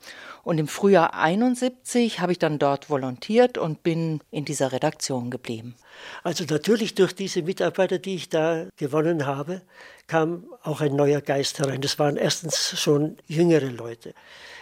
[0.44, 5.74] Und im Frühjahr 71 habe ich dann dort volontiert und bin in dieser Redaktion geblieben.
[6.22, 9.60] Also natürlich durch diese Mitarbeiter, die ich da gewonnen habe,
[10.06, 11.80] kam auch ein neuer Geist herein.
[11.80, 14.14] Das waren erstens schon jüngere Leute.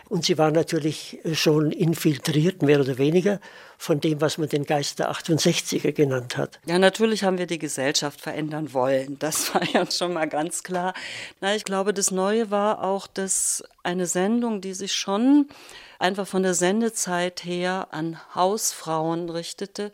[0.08, 3.40] Und sie waren natürlich schon infiltriert, mehr oder weniger,
[3.76, 6.58] von dem, was man den Geist der 68er genannt hat.
[6.66, 9.18] Ja, natürlich haben wir die Gesellschaft verändern wollen.
[9.18, 10.94] Das war ja schon mal ganz klar.
[11.40, 15.48] Na, ich glaube, das Neue war auch, dass eine Sendung, die sich schon
[15.98, 19.92] einfach von der Sendezeit her an Hausfrauen richtete,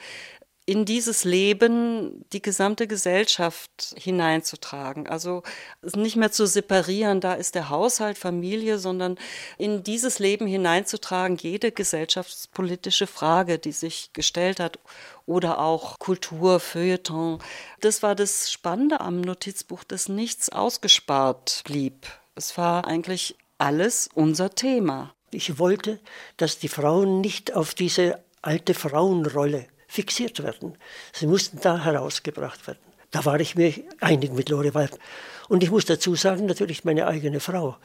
[0.66, 5.06] in dieses Leben die gesamte Gesellschaft hineinzutragen.
[5.06, 5.42] Also
[5.82, 9.18] nicht mehr zu separieren, da ist der Haushalt, Familie, sondern
[9.58, 14.78] in dieses Leben hineinzutragen, jede gesellschaftspolitische Frage, die sich gestellt hat
[15.26, 17.40] oder auch Kultur, Feuilleton.
[17.80, 22.06] Das war das Spannende am Notizbuch, dass nichts ausgespart blieb.
[22.36, 25.14] Es war eigentlich alles unser Thema.
[25.30, 26.00] Ich wollte,
[26.38, 30.76] dass die Frauen nicht auf diese alte Frauenrolle fixiert werden.
[31.12, 32.78] Sie mussten da herausgebracht werden.
[33.10, 34.98] Da war ich mir einig mit Lore Wald.
[35.48, 37.76] Und ich muss dazu sagen, natürlich meine eigene Frau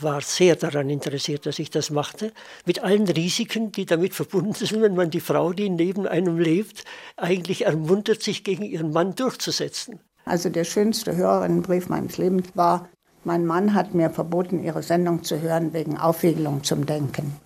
[0.00, 2.32] war sehr daran interessiert, dass ich das machte,
[2.64, 6.84] mit allen Risiken, die damit verbunden sind, wenn man die Frau, die neben einem lebt,
[7.16, 10.00] eigentlich ermuntert, sich gegen ihren Mann durchzusetzen.
[10.24, 12.88] Also der schönste Hörerinnenbrief meines Lebens war,
[13.24, 17.36] mein Mann hat mir verboten, Ihre Sendung zu hören wegen Aufwiegelung zum Denken.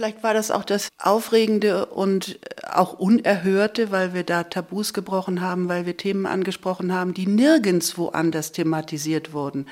[0.00, 5.68] Vielleicht war das auch das Aufregende und auch Unerhörte, weil wir da Tabus gebrochen haben,
[5.68, 9.66] weil wir Themen angesprochen haben, die nirgendwo anders thematisiert wurden.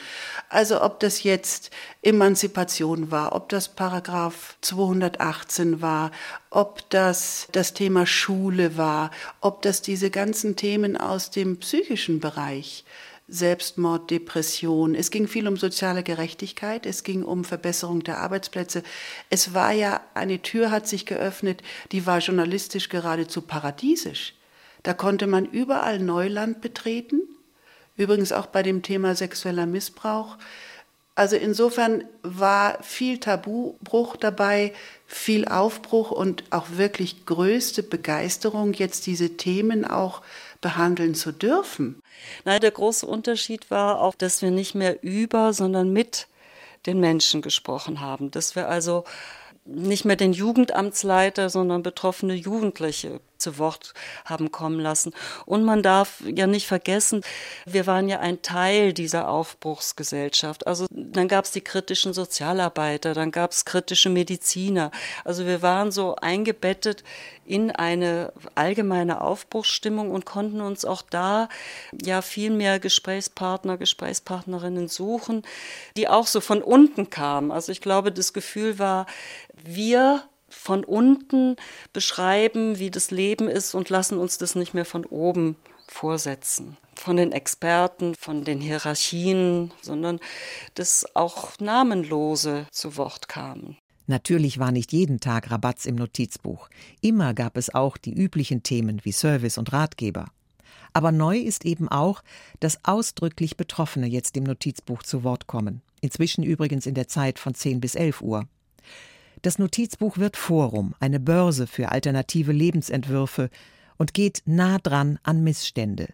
[0.50, 1.70] Also ob das jetzt
[2.02, 6.10] Emanzipation war, ob das Paragraph 218 war,
[6.50, 9.10] ob das das Thema Schule war,
[9.40, 12.84] ob das diese ganzen Themen aus dem psychischen Bereich
[13.28, 14.94] Selbstmord, Depression.
[14.94, 18.82] Es ging viel um soziale Gerechtigkeit, es ging um Verbesserung der Arbeitsplätze.
[19.28, 21.62] Es war ja, eine Tür hat sich geöffnet,
[21.92, 24.34] die war journalistisch geradezu paradiesisch.
[24.82, 27.20] Da konnte man überall Neuland betreten,
[27.96, 30.38] übrigens auch bei dem Thema sexueller Missbrauch.
[31.14, 34.72] Also insofern war viel Tabubruch dabei,
[35.04, 40.22] viel Aufbruch und auch wirklich größte Begeisterung, jetzt diese Themen auch
[40.60, 42.00] behandeln zu dürfen.
[42.44, 46.26] Nein, der große Unterschied war auch, dass wir nicht mehr über, sondern mit
[46.86, 48.30] den Menschen gesprochen haben.
[48.30, 49.04] Dass wir also
[49.64, 55.12] nicht mehr den Jugendamtsleiter, sondern betroffene Jugendliche zu Wort haben kommen lassen.
[55.46, 57.22] Und man darf ja nicht vergessen,
[57.66, 60.66] wir waren ja ein Teil dieser Aufbruchsgesellschaft.
[60.66, 64.90] Also dann gab es die kritischen Sozialarbeiter, dann gab es kritische Mediziner.
[65.24, 67.04] Also wir waren so eingebettet
[67.44, 71.48] in eine allgemeine Aufbruchsstimmung und konnten uns auch da
[71.92, 75.42] ja viel mehr Gesprächspartner, Gesprächspartnerinnen suchen,
[75.96, 77.50] die auch so von unten kamen.
[77.50, 79.06] Also ich glaube, das Gefühl war,
[79.64, 81.56] wir von unten
[81.92, 85.56] beschreiben, wie das Leben ist und lassen uns das nicht mehr von oben
[85.86, 86.76] vorsetzen.
[86.94, 90.20] Von den Experten, von den Hierarchien, sondern
[90.74, 93.76] dass auch Namenlose zu Wort kamen.
[94.06, 96.70] Natürlich war nicht jeden Tag Rabatz im Notizbuch.
[97.02, 100.30] Immer gab es auch die üblichen Themen wie Service und Ratgeber.
[100.94, 102.22] Aber neu ist eben auch,
[102.60, 105.82] dass ausdrücklich Betroffene jetzt im Notizbuch zu Wort kommen.
[106.00, 108.48] Inzwischen übrigens in der Zeit von 10 bis 11 Uhr.
[109.42, 113.50] Das Notizbuch wird Forum, eine Börse für alternative Lebensentwürfe
[113.96, 116.08] und geht nah dran an Missstände.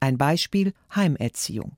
[0.00, 1.76] Ein Beispiel Heimerziehung.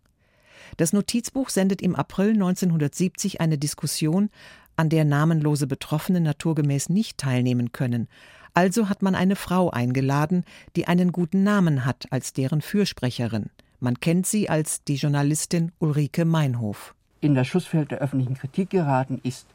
[0.76, 4.28] Das Notizbuch sendet im April 1970 eine Diskussion,
[4.76, 8.08] an der namenlose Betroffene naturgemäß nicht teilnehmen können.
[8.54, 13.50] Also hat man eine Frau eingeladen, die einen guten Namen hat als deren Fürsprecherin.
[13.78, 16.94] Man kennt sie als die Journalistin Ulrike Meinhof.
[17.20, 19.46] In das Schussfeld der öffentlichen Kritik geraten ist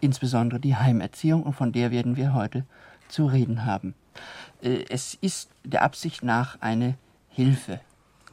[0.00, 2.64] insbesondere die Heimerziehung, und von der werden wir heute
[3.08, 3.94] zu reden haben.
[4.62, 6.94] Äh, es ist der Absicht nach eine
[7.28, 7.80] Hilfe.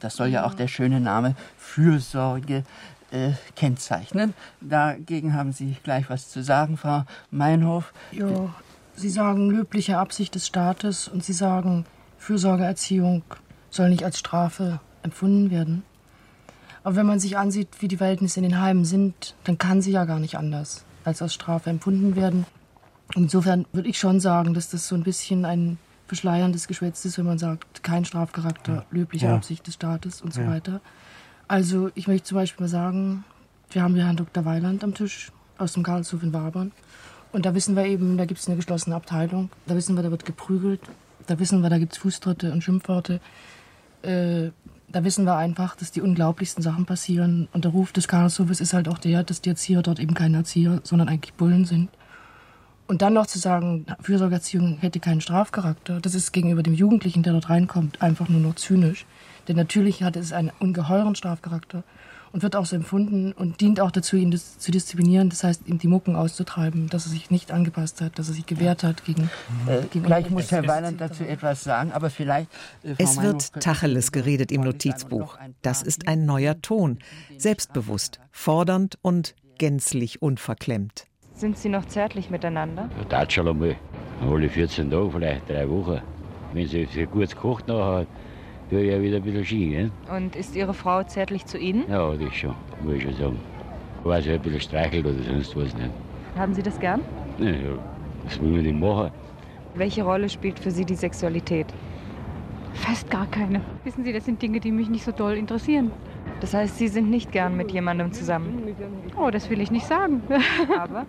[0.00, 2.62] Das soll ja auch der schöne Name Fürsorge
[3.10, 4.34] äh, kennzeichnen.
[4.60, 7.92] Dagegen haben Sie gleich was zu sagen, Frau Meinhof.
[8.12, 8.54] Ja,
[8.94, 11.84] Sie sagen löbliche Absicht des Staates und Sie sagen,
[12.18, 13.22] Fürsorgeerziehung
[13.70, 15.82] soll nicht als Strafe empfunden werden.
[16.84, 19.92] Aber wenn man sich ansieht, wie die Verhältnisse in den Heimen sind, dann kann sie
[19.92, 22.46] ja gar nicht anders als als Strafe empfunden werden.
[23.14, 27.26] Insofern würde ich schon sagen, dass das so ein bisschen ein verschleierndes Geschwätz ist, wenn
[27.26, 29.34] man sagt, kein Strafcharakter, löbliche ja.
[29.34, 30.48] Absicht des Staates und so ja.
[30.48, 30.80] weiter.
[31.48, 33.24] Also ich möchte zum Beispiel mal sagen,
[33.70, 34.44] wir haben hier Herrn Dr.
[34.44, 36.72] Weiland am Tisch aus dem Karlshof in Wabern.
[37.32, 39.50] Und da wissen wir eben, da gibt es eine geschlossene Abteilung.
[39.66, 40.80] Da wissen wir, da wird geprügelt.
[41.26, 43.20] Da wissen wir, da gibt es Fußtritte und Schimpfworte.
[44.02, 44.50] Äh,
[44.90, 47.48] da wissen wir einfach, dass die unglaublichsten Sachen passieren.
[47.52, 50.38] Und der Ruf des Karlshofes ist halt auch der, dass die Erzieher dort eben keine
[50.38, 51.90] Erzieher, sondern eigentlich Bullen sind.
[52.86, 57.34] Und dann noch zu sagen, Fürsorgeerziehung hätte keinen Strafcharakter, das ist gegenüber dem Jugendlichen, der
[57.34, 59.04] dort reinkommt, einfach nur noch zynisch.
[59.46, 61.84] Denn natürlich hat es einen ungeheuren Strafcharakter
[62.32, 65.30] und wird auch so empfunden und dient auch dazu, ihn zu disziplinieren.
[65.30, 68.46] Das heißt, ihm die Mucken auszutreiben, dass er sich nicht angepasst hat, dass er sich
[68.46, 69.30] gewehrt hat gegen.
[69.66, 72.48] Äh, gegen gleich muss Herr Weiland dazu etwas sagen, aber vielleicht.
[72.82, 75.38] Äh, es wird Tacheles geredet im Notizbuch.
[75.62, 76.98] Das ist ein neuer Ton.
[77.36, 81.06] Selbstbewusst, fordernd und gänzlich unverklemmt.
[81.34, 82.88] Sind Sie noch zärtlich miteinander?
[83.08, 83.76] Das schon einmal.
[84.20, 86.00] Alle 14 Tage, vielleicht drei Wochen.
[86.52, 88.06] Wenn sie gut gekocht nachher
[88.70, 89.68] ich ja wieder ein bisschen Ski.
[89.70, 89.90] Gell?
[90.14, 91.84] Und ist Ihre Frau zärtlich zu Ihnen?
[91.88, 93.38] Ja, das schon, muss ich schon sagen.
[94.04, 95.90] Weil sie ein bisschen streichelt oder sonst was nicht.
[96.36, 97.00] Haben Sie das gern?
[97.38, 97.52] Ja,
[98.24, 99.10] was will man denn machen?
[99.74, 101.66] Welche Rolle spielt für Sie die Sexualität?
[102.74, 103.60] Fast gar keine.
[103.84, 105.90] Wissen Sie, das sind Dinge, die mich nicht so doll interessieren.
[106.40, 108.74] Das heißt, Sie sind nicht gern mit jemandem zusammen?
[109.16, 110.22] Oh, das will ich nicht sagen.
[110.78, 111.06] Aber?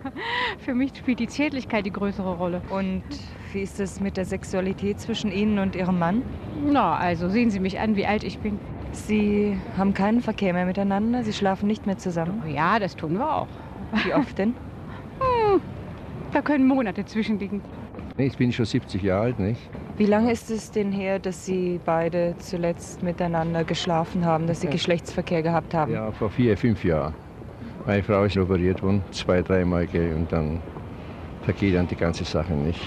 [0.58, 2.62] Für mich spielt die Zärtlichkeit die größere Rolle.
[2.70, 3.04] Und
[3.52, 6.22] wie ist es mit der Sexualität zwischen Ihnen und Ihrem Mann?
[6.66, 8.58] Na, also sehen Sie mich an, wie alt ich bin.
[8.92, 11.22] Sie haben keinen Verkehr mehr miteinander?
[11.22, 12.42] Sie schlafen nicht mehr zusammen?
[12.52, 13.48] Ja, das tun wir auch.
[14.04, 14.54] Wie oft denn?
[15.20, 15.60] Hm,
[16.32, 17.60] da können Monate zwischenliegen.
[18.26, 19.60] Ich bin schon 70 Jahre alt, nicht?
[19.96, 24.66] Wie lange ist es denn her, dass Sie beide zuletzt miteinander geschlafen haben, dass Sie
[24.66, 24.72] Ja.
[24.72, 25.92] Geschlechtsverkehr gehabt haben?
[25.92, 27.14] Ja, vor vier, fünf Jahren.
[27.86, 30.60] Meine Frau ist operiert worden, zwei, dreimal, und dann
[31.42, 32.80] vergeht dann die ganze Sache nicht.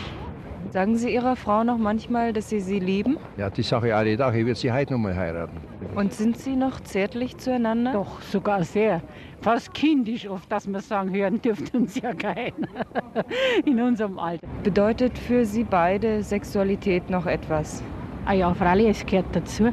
[0.74, 3.20] Sagen Sie Ihrer Frau noch manchmal, dass Sie sie lieben?
[3.38, 5.56] Ja, die Sache alle Tage, ich würde sie heute noch mal heiraten.
[5.94, 7.94] Und sind Sie noch zärtlich zueinander?
[7.94, 9.04] Doch, sogar sehr.
[9.42, 12.70] Fast kindisch oft, dass wir sagen, hören dürfte uns ja keiner.
[13.66, 14.48] In unserem Alter.
[14.64, 17.84] Bedeutet für Sie beide Sexualität noch etwas?
[18.26, 19.70] Ah ja, freilich, es gehört dazu.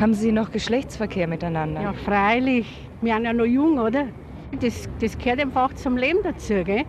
[0.00, 1.82] Haben Sie noch Geschlechtsverkehr miteinander?
[1.82, 2.88] Ja, freilich.
[3.02, 4.06] Wir sind ja noch jung, oder?
[4.62, 6.86] Das, das gehört einfach zum Leben dazu, gell?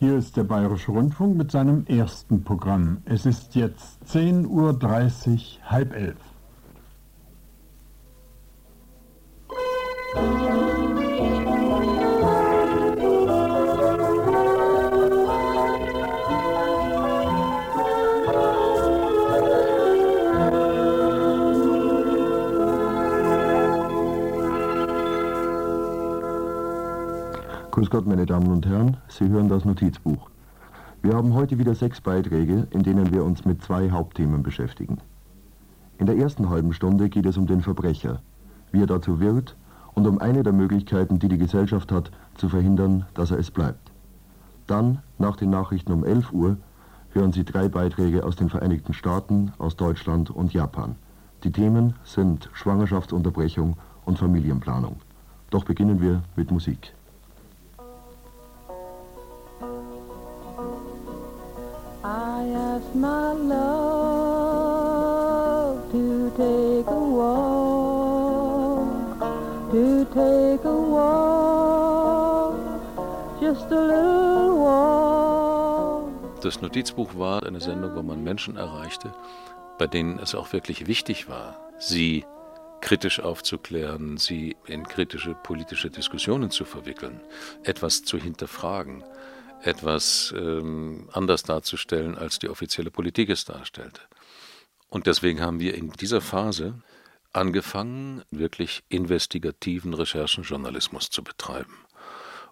[0.00, 3.02] Hier ist der Bayerische Rundfunk mit seinem ersten Programm.
[3.04, 6.16] Es ist jetzt 10.30 Uhr, halb elf.
[27.80, 30.28] Grüß Gott, meine Damen und Herren, Sie hören das Notizbuch.
[31.00, 34.98] Wir haben heute wieder sechs Beiträge, in denen wir uns mit zwei Hauptthemen beschäftigen.
[35.96, 38.20] In der ersten halben Stunde geht es um den Verbrecher,
[38.70, 39.56] wie er dazu wird
[39.94, 43.90] und um eine der Möglichkeiten, die die Gesellschaft hat, zu verhindern, dass er es bleibt.
[44.66, 46.58] Dann, nach den Nachrichten um 11 Uhr,
[47.14, 50.96] hören Sie drei Beiträge aus den Vereinigten Staaten, aus Deutschland und Japan.
[51.44, 54.96] Die Themen sind Schwangerschaftsunterbrechung und Familienplanung.
[55.48, 56.92] Doch beginnen wir mit Musik.
[76.42, 79.12] Das Notizbuch war eine Sendung, wo man Menschen erreichte,
[79.78, 82.24] bei denen es auch wirklich wichtig war, sie
[82.80, 87.20] kritisch aufzuklären, sie in kritische politische Diskussionen zu verwickeln,
[87.62, 89.04] etwas zu hinterfragen,
[89.62, 94.00] etwas ähm, anders darzustellen, als die offizielle Politik es darstellte.
[94.88, 96.82] Und deswegen haben wir in dieser Phase
[97.32, 101.76] angefangen, wirklich investigativen Recherchenjournalismus zu betreiben.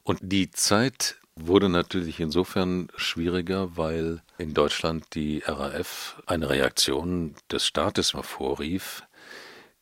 [0.05, 7.67] Und die Zeit wurde natürlich insofern schwieriger, weil in Deutschland die RAF eine Reaktion des
[7.67, 9.03] Staates hervorrief,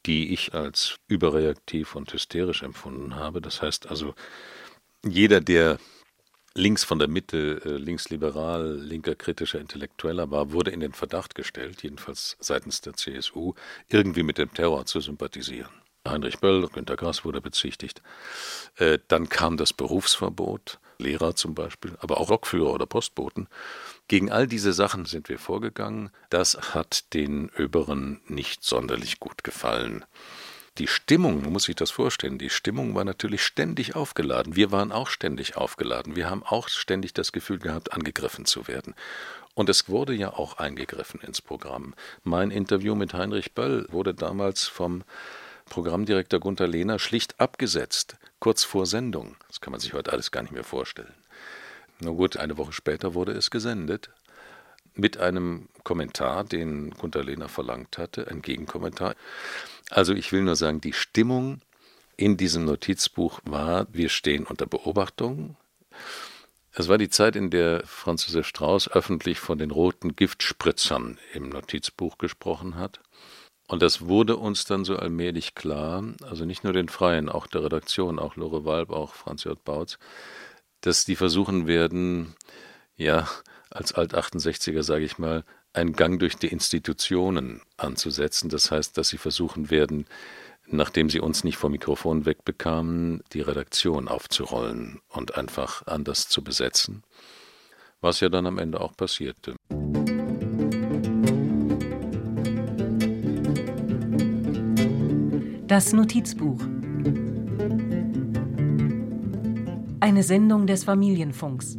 [0.07, 3.41] die ich als überreaktiv und hysterisch empfunden habe.
[3.41, 4.15] Das heißt also,
[5.05, 5.79] jeder, der
[6.57, 11.83] links von der Mitte, äh, linksliberal, linker kritischer Intellektueller war, wurde in den Verdacht gestellt,
[11.83, 13.55] jedenfalls seitens der CSU,
[13.89, 15.71] irgendwie mit dem Terror zu sympathisieren.
[16.07, 18.01] Heinrich Böll, Günter Grass wurde bezichtigt.
[18.77, 23.49] Äh, Dann kam das Berufsverbot, Lehrer zum Beispiel, aber auch Rockführer oder Postboten.
[24.09, 26.11] Gegen all diese Sachen sind wir vorgegangen.
[26.31, 30.05] Das hat den Öberen nicht sonderlich gut gefallen.
[30.79, 34.57] Die Stimmung, man muss sich das vorstellen, die Stimmung war natürlich ständig aufgeladen.
[34.57, 36.17] Wir waren auch ständig aufgeladen.
[36.17, 38.95] Wir haben auch ständig das Gefühl gehabt, angegriffen zu werden.
[39.55, 41.95] Und es wurde ja auch eingegriffen ins Programm.
[42.25, 45.03] Mein Interview mit Heinrich Böll wurde damals vom
[45.71, 49.37] Programmdirektor Gunther Lehner schlicht abgesetzt, kurz vor Sendung.
[49.49, 51.15] Das kann man sich heute alles gar nicht mehr vorstellen.
[52.01, 54.11] Na gut, eine Woche später wurde es gesendet
[54.95, 59.15] mit einem Kommentar, den Gunther Lehner verlangt hatte, ein Gegenkommentar.
[59.91, 61.61] Also ich will nur sagen, die Stimmung
[62.17, 65.57] in diesem Notizbuch war, wir stehen unter Beobachtung.
[66.73, 71.49] Es war die Zeit, in der Franz Josef Strauß öffentlich von den roten Giftspritzern im
[71.49, 73.01] Notizbuch gesprochen hat.
[73.69, 77.65] Und das wurde uns dann so allmählich klar, also nicht nur den Freien, auch der
[77.65, 79.63] Redaktion, auch Lore Walb, auch Franz J.
[79.65, 79.99] Bautz,
[80.83, 82.37] dass die versuchen werden,
[82.97, 83.29] ja,
[83.71, 85.45] als Alt-68er sage ich mal,
[85.77, 88.49] einen Gang durch die Institutionen anzusetzen.
[88.49, 90.07] Das heißt, dass sie versuchen werden,
[90.67, 97.03] nachdem sie uns nicht vom Mikrofon wegbekamen, die Redaktion aufzurollen und einfach anders zu besetzen.
[98.01, 99.55] Was ja dann am Ende auch passierte.
[105.67, 106.61] Das Notizbuch.
[110.01, 111.77] Eine Sendung des Familienfunks.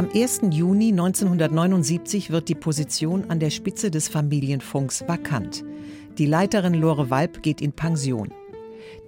[0.00, 0.40] Am 1.
[0.50, 5.62] Juni 1979 wird die Position an der Spitze des Familienfunks vakant.
[6.16, 8.32] Die Leiterin Lore Walb geht in Pension.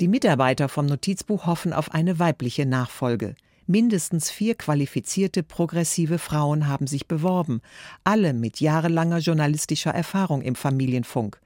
[0.00, 3.36] Die Mitarbeiter vom Notizbuch hoffen auf eine weibliche Nachfolge.
[3.66, 7.62] Mindestens vier qualifizierte progressive Frauen haben sich beworben,
[8.04, 11.40] alle mit jahrelanger journalistischer Erfahrung im Familienfunk.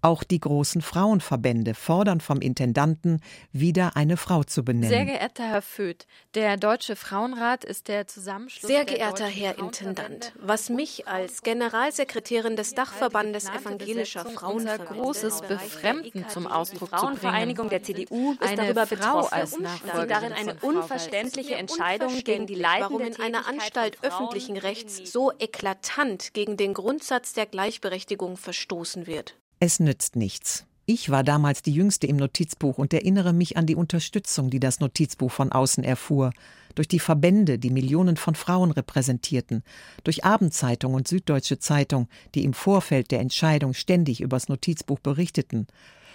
[0.00, 3.20] Auch die großen Frauenverbände fordern vom Intendanten,
[3.52, 4.88] wieder eine Frau zu benennen.
[4.88, 8.68] Sehr geehrter Herr Föth, der Deutsche Frauenrat ist der Zusammenschluss.
[8.68, 16.28] Sehr geehrter Herr Intendant, was mich als Generalsekretärin des Dachverbandes evangelischer Frauen unser großes Befremden
[16.28, 17.16] zum Ausdruck zu bringen.
[17.16, 21.54] Frauenvereinigung der CDU ist eine darüber Frau betroffen, als Nachfolgerin darin eine unverständliche.
[21.62, 27.46] Entscheidung gegen die warum in einer Anstalt öffentlichen Rechts so eklatant gegen den Grundsatz der
[27.46, 29.36] Gleichberechtigung verstoßen wird.
[29.64, 30.66] Es nützt nichts.
[30.86, 34.80] Ich war damals die Jüngste im Notizbuch und erinnere mich an die Unterstützung, die das
[34.80, 36.32] Notizbuch von außen erfuhr.
[36.74, 39.62] Durch die Verbände, die Millionen von Frauen repräsentierten.
[40.02, 45.68] Durch Abendzeitung und Süddeutsche Zeitung, die im Vorfeld der Entscheidung ständig übers Notizbuch berichteten.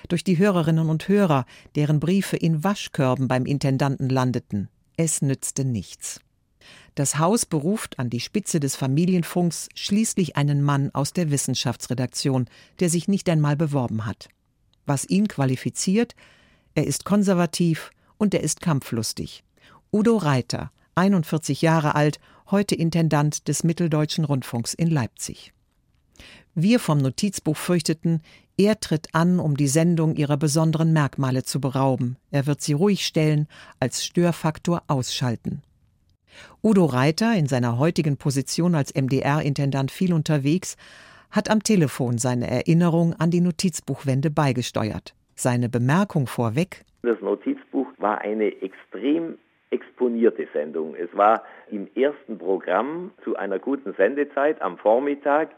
[0.09, 1.45] Durch die Hörerinnen und Hörer,
[1.75, 4.67] deren Briefe in Waschkörben beim Intendanten landeten.
[4.97, 6.19] Es nützte nichts.
[6.95, 12.47] Das Haus beruft an die Spitze des Familienfunks schließlich einen Mann aus der Wissenschaftsredaktion,
[12.79, 14.29] der sich nicht einmal beworben hat.
[14.85, 16.15] Was ihn qualifiziert,
[16.73, 19.43] er ist konservativ und er ist kampflustig.
[19.91, 25.53] Udo Reiter, 41 Jahre alt, heute Intendant des Mitteldeutschen Rundfunks in Leipzig.
[26.55, 28.21] Wir vom Notizbuch fürchteten,
[28.57, 32.17] er tritt an, um die Sendung ihrer besonderen Merkmale zu berauben.
[32.31, 33.47] Er wird sie ruhig stellen,
[33.79, 35.61] als Störfaktor ausschalten.
[36.63, 40.77] Udo Reiter, in seiner heutigen Position als MDR-Intendant viel unterwegs,
[41.31, 45.13] hat am Telefon seine Erinnerung an die Notizbuchwende beigesteuert.
[45.35, 46.83] Seine Bemerkung vorweg.
[47.03, 49.37] Das Notizbuch war eine extrem
[49.69, 50.95] exponierte Sendung.
[50.95, 55.49] Es war im ersten Programm zu einer guten Sendezeit am Vormittag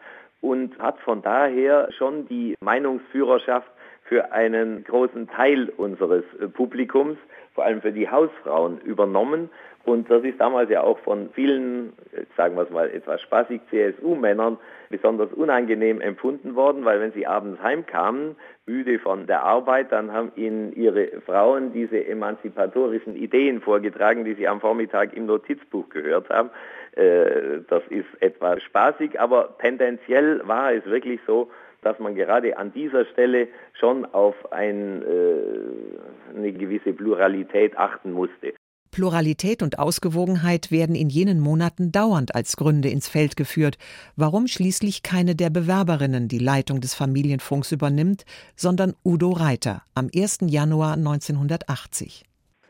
[0.42, 3.70] und hat von daher schon die Meinungsführerschaft
[4.04, 6.24] für einen großen Teil unseres
[6.54, 7.18] Publikums,
[7.54, 9.50] vor allem für die Hausfrauen, übernommen.
[9.90, 11.94] Und das ist damals ja auch von vielen,
[12.38, 14.58] sagen wir es mal etwas spaßig, CSU-Männern
[14.90, 18.36] besonders unangenehm empfunden worden, weil wenn sie abends heimkamen,
[18.68, 24.48] müde von der Arbeit, dann haben ihnen ihre Frauen diese emanzipatorischen Ideen vorgetragen, die sie
[24.48, 26.52] am Vormittag im Notizbuch gehört haben.
[26.96, 31.50] Äh, das ist etwas spaßig, aber tendenziell war es wirklich so,
[31.82, 38.54] dass man gerade an dieser Stelle schon auf ein, äh, eine gewisse Pluralität achten musste.
[38.92, 43.78] Pluralität und Ausgewogenheit werden in jenen Monaten dauernd als Gründe ins Feld geführt,
[44.16, 48.26] warum schließlich keine der Bewerberinnen die Leitung des Familienfunks übernimmt,
[48.56, 50.40] sondern Udo Reiter am 1.
[50.48, 52.26] Januar 1980.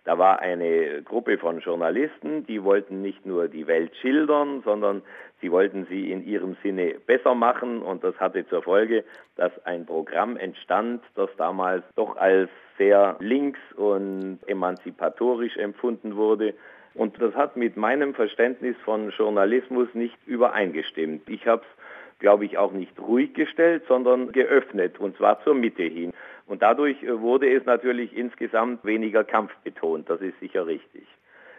[0.10, 5.04] Da war eine Gruppe von Journalisten, die wollten nicht nur die Welt schildern, sondern
[5.40, 9.04] sie wollten sie in ihrem Sinne besser machen und das hatte zur Folge,
[9.36, 12.50] dass ein Programm entstand, das damals doch als
[12.80, 16.56] sehr links und emanzipatorisch empfunden wurde.
[16.96, 21.30] Und das hat mit meinem Verständnis von Journalismus nicht übereingestimmt.
[21.30, 25.84] Ich habe es, glaube ich, auch nicht ruhig gestellt, sondern geöffnet, und zwar zur Mitte
[25.84, 26.12] hin.
[26.48, 31.06] Und dadurch äh, wurde es natürlich insgesamt weniger kampfbetont, das ist sicher richtig.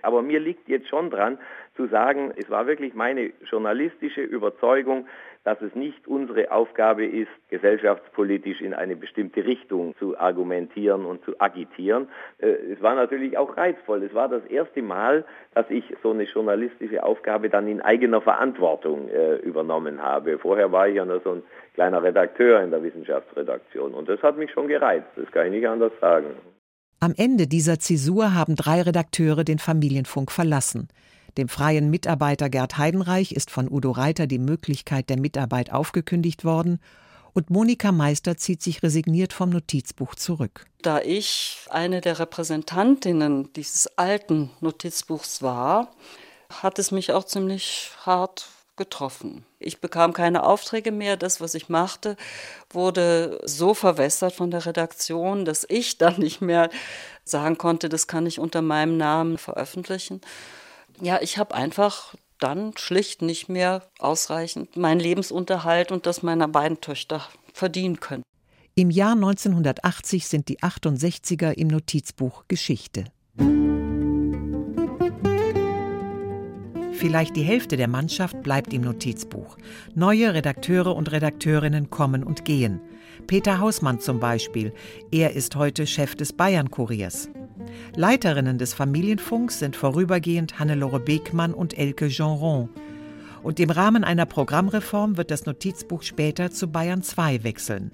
[0.02, 1.38] Aber mir liegt jetzt schon dran
[1.76, 5.06] zu sagen, es war wirklich meine journalistische Überzeugung,
[5.44, 11.40] dass es nicht unsere Aufgabe ist, gesellschaftspolitisch in eine bestimmte Richtung zu argumentieren und zu
[11.40, 12.08] agitieren.
[12.38, 14.02] Äh, es war natürlich auch reizvoll.
[14.02, 15.24] Es war das erste Mal,
[15.54, 20.38] dass ich so eine journalistische Aufgabe dann in eigener Verantwortung äh, übernommen habe.
[20.38, 21.42] Vorher war ich ja nur so ein
[21.74, 25.08] kleiner Redakteur in der Wissenschaftsredaktion und das hat mich schon gereizt.
[25.16, 26.26] Das kann ich nicht anders sagen.
[27.02, 30.88] Am Ende dieser Zäsur haben drei Redakteure den Familienfunk verlassen.
[31.38, 36.80] Dem freien Mitarbeiter Gerd Heidenreich ist von Udo Reiter die Möglichkeit der Mitarbeit aufgekündigt worden
[37.32, 40.66] Und Monika Meister zieht sich resigniert vom Notizbuch zurück.
[40.82, 45.92] Da ich eine der Repräsentantinnen dieses alten Notizbuchs war,
[46.62, 49.44] hat es mich auch ziemlich hart getroffen.
[49.58, 51.18] Ich bekam keine Aufträge mehr.
[51.18, 52.16] Das, was ich machte,
[52.70, 56.70] wurde so verwässert von der Redaktion, dass ich dann nicht mehr
[57.24, 60.22] sagen konnte, das kann ich unter meinem Namen veröffentlichen.
[61.00, 66.80] Ja, ich habe einfach dann schlicht nicht mehr ausreichend meinen Lebensunterhalt und das meiner beiden
[66.80, 67.22] Töchter
[67.52, 68.22] verdienen können.
[68.74, 73.04] Im Jahr 1980 sind die 68er im Notizbuch Geschichte.
[76.92, 79.56] Vielleicht die Hälfte der Mannschaft bleibt im Notizbuch.
[79.94, 82.80] Neue Redakteure und Redakteurinnen kommen und gehen.
[83.20, 84.72] Peter Hausmann zum Beispiel.
[85.10, 87.28] Er ist heute Chef des Bayern-Kuriers.
[87.94, 92.68] Leiterinnen des Familienfunks sind vorübergehend Hannelore Beckmann und Elke Genron.
[93.42, 97.92] Und im Rahmen einer Programmreform wird das Notizbuch später zu Bayern 2 wechseln.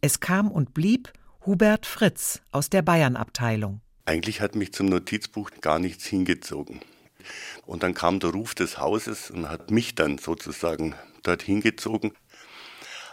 [0.00, 1.12] Es kam und blieb
[1.46, 3.80] Hubert Fritz aus der Bayern-Abteilung.
[4.04, 6.80] Eigentlich hat mich zum Notizbuch gar nichts hingezogen.
[7.66, 12.12] Und dann kam der Ruf des Hauses und hat mich dann sozusagen dorthin gezogen.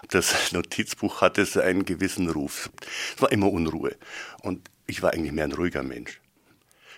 [0.10, 2.70] Das Notizbuch hatte so einen gewissen Ruf.
[3.16, 3.96] Es war immer Unruhe.
[4.42, 6.20] Und ich war eigentlich mehr ein ruhiger Mensch.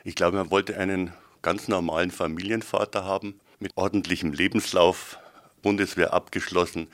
[0.04, 5.20] Ich glaube, man wollte einen ganz normalen Familienvater haben, mit ordentlichem Lebenslauf,
[5.62, 6.88] Bundeswehr abgeschlossen,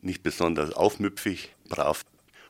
[0.00, 2.02] nicht besonders aufmüpfig, brav.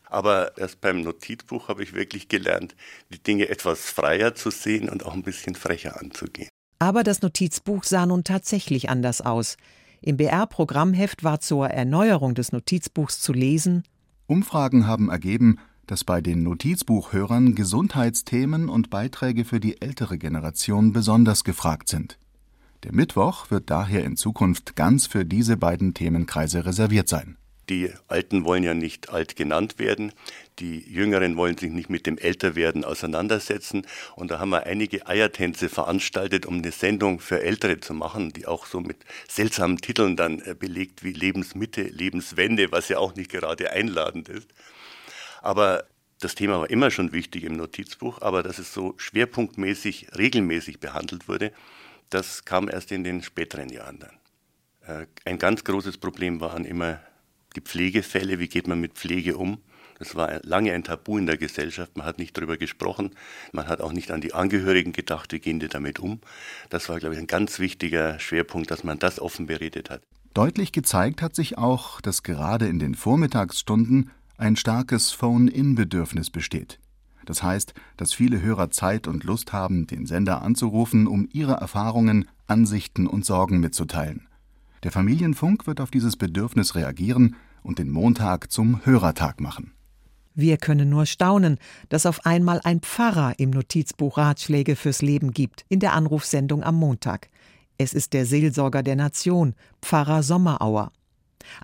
[0.05, 2.77] Aber erst beim Notizbuch habe ich wirklich gelernt,
[3.13, 6.49] die Dinge etwas freier zu sehen und auch ein bisschen frecher anzugehen.
[6.79, 9.57] Aber das Notizbuch sah nun tatsächlich anders aus.
[10.01, 13.83] Im BR-Programmheft war zur Erneuerung des Notizbuchs zu lesen:
[14.27, 21.45] Umfragen haben ergeben, dass bei den Notizbuchhörern Gesundheitsthemen und Beiträge für die ältere Generation besonders
[21.45, 22.19] gefragt sind.
[22.83, 27.37] Der Mittwoch wird daher in Zukunft ganz für diese beiden Themenkreise reserviert sein.
[27.69, 30.13] Die Alten wollen ja nicht alt genannt werden,
[30.59, 33.87] die Jüngeren wollen sich nicht mit dem Älterwerden auseinandersetzen.
[34.15, 38.47] Und da haben wir einige Eiertänze veranstaltet, um eine Sendung für Ältere zu machen, die
[38.47, 38.97] auch so mit
[39.29, 44.49] seltsamen Titeln dann äh, belegt wie Lebensmitte, Lebenswende, was ja auch nicht gerade einladend ist.
[45.43, 45.85] Aber
[46.21, 51.29] das Thema war immer schon wichtig im Notizbuch, aber dass es so schwerpunktmäßig, regelmäßig behandelt
[51.29, 51.53] wurde,
[52.09, 55.03] das kam erst in den späteren Jahren dann.
[55.03, 57.01] Äh, ein ganz großes Problem waren immer
[57.57, 59.59] die Pflegefälle, wie geht man mit Pflege um.
[59.99, 61.97] Das war lange ein Tabu in der Gesellschaft.
[61.97, 63.13] Man hat nicht darüber gesprochen.
[63.53, 66.21] Man hat auch nicht an die Angehörigen gedacht, wie gehen die damit um.
[66.69, 70.03] Das war, glaube ich, ein ganz wichtiger Schwerpunkt, dass man das offen beredet hat.
[70.35, 76.79] Deutlich gezeigt hat sich auch, dass gerade in den Vormittagsstunden ein starkes Phone-in-Bedürfnis besteht.
[77.25, 82.29] Das heißt, dass viele Hörer Zeit und Lust haben, den Sender anzurufen, um ihre Erfahrungen,
[82.47, 84.29] Ansichten und Sorgen mitzuteilen.
[84.83, 87.35] Der Familienfunk wird auf dieses Bedürfnis reagieren
[87.67, 89.73] und den Montag zum Hörertag machen.
[90.35, 91.59] Wir können nur staunen,
[91.89, 96.77] dass auf einmal ein Pfarrer im Notizbuch Ratschläge fürs Leben gibt, in der Anrufsendung am
[96.77, 97.29] Montag.
[97.79, 100.93] Es ist der Seelsorger der Nation, Pfarrer Sommerauer.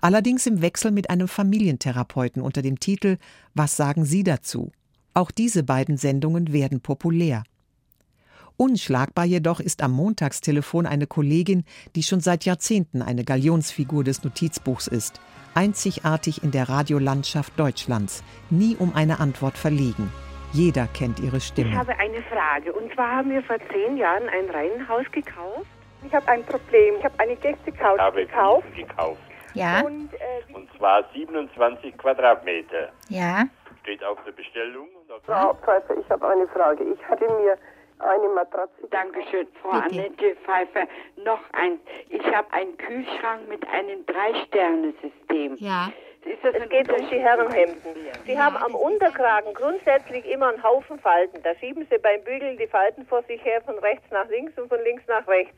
[0.01, 3.17] Allerdings im Wechsel mit einem Familientherapeuten unter dem Titel
[3.53, 4.71] Was sagen Sie dazu?
[5.13, 7.43] Auch diese beiden Sendungen werden populär.
[8.57, 11.63] Unschlagbar jedoch ist am Montagstelefon eine Kollegin,
[11.95, 15.19] die schon seit Jahrzehnten eine Galionsfigur des Notizbuchs ist,
[15.55, 20.11] einzigartig in der Radiolandschaft Deutschlands, nie um eine Antwort verlegen.
[20.51, 21.71] Jeder kennt ihre Stimme.
[21.71, 22.73] Ich habe eine Frage.
[22.73, 25.65] Und zwar haben wir vor zehn Jahren ein Reihenhaus gekauft.
[26.05, 26.95] Ich habe ein Problem.
[26.99, 28.67] Ich habe eine Gästecouch gekauft.
[28.75, 29.21] gekauft.
[29.55, 29.81] Ja.
[29.81, 32.89] Und, äh, und zwar 27 Quadratmeter.
[33.09, 33.45] Ja.
[33.81, 34.87] Steht auf der Bestellung.
[35.25, 36.83] Frau Pfeiffer, ich habe eine Frage.
[36.83, 37.57] Ich hatte mir
[38.03, 38.87] eine Matratze.
[38.91, 39.85] Dankeschön, Frau Bitte.
[39.85, 40.87] Annette Pfeiffer.
[41.23, 41.79] Noch eins.
[42.09, 45.57] Ich habe einen Kühlschrank mit einem Drei-Sterne-System.
[45.57, 45.91] Ja.
[46.25, 47.95] es geht um die Herrenhemden.
[48.25, 51.41] Sie haben am Unterkragen grundsätzlich immer einen Haufen Falten.
[51.43, 54.69] Da schieben Sie beim Bügeln die Falten vor sich her von rechts nach links und
[54.69, 55.55] von links nach rechts.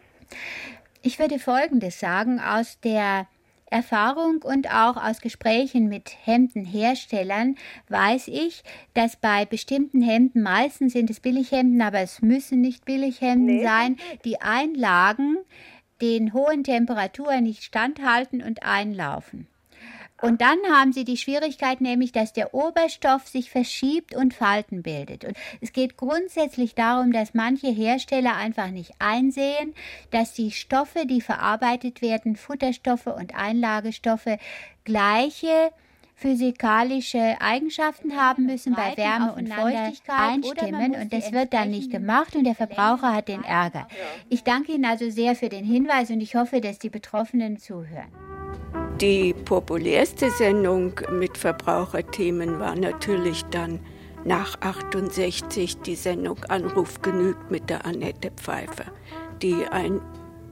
[1.02, 3.28] Ich würde Folgendes sagen aus der
[3.70, 7.55] Erfahrung und auch aus Gesprächen mit Hemdenherstellern
[7.89, 8.63] weiß ich,
[8.93, 13.63] dass bei bestimmten Hemden, meistens sind es Billighemden, aber es müssen nicht Billighemden nee.
[13.63, 15.38] sein, die Einlagen
[16.01, 19.47] den hohen Temperaturen nicht standhalten und einlaufen.
[20.26, 25.23] Und dann haben sie die Schwierigkeit nämlich, dass der Oberstoff sich verschiebt und Falten bildet.
[25.23, 29.73] Und es geht grundsätzlich darum, dass manche Hersteller einfach nicht einsehen,
[30.11, 34.39] dass die Stoffe, die verarbeitet werden, Futterstoffe und Einlagestoffe,
[34.84, 35.71] gleiche
[36.15, 42.36] physikalische Eigenschaften haben müssen bei Wärme und Feuchtigkeit einstimmen und das wird dann nicht gemacht
[42.36, 43.88] und der Verbraucher hat den Ärger.
[44.30, 48.11] Ich danke Ihnen also sehr für den Hinweis und ich hoffe, dass die Betroffenen zuhören.
[49.02, 53.82] Die populärste Sendung mit Verbraucherthemen war natürlich dann
[54.24, 58.86] nach 68 die Sendung Anruf genügt mit der Annette Pfeiffer,
[59.41, 60.00] die ein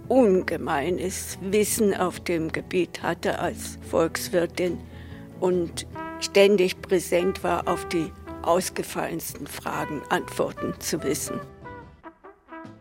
[0.10, 4.78] ungemeines Wissen auf dem Gebiet hatte als Volkswirtin
[5.39, 5.88] und
[6.20, 11.39] ständig präsent war, auf die ausgefallensten Fragen Antworten zu wissen.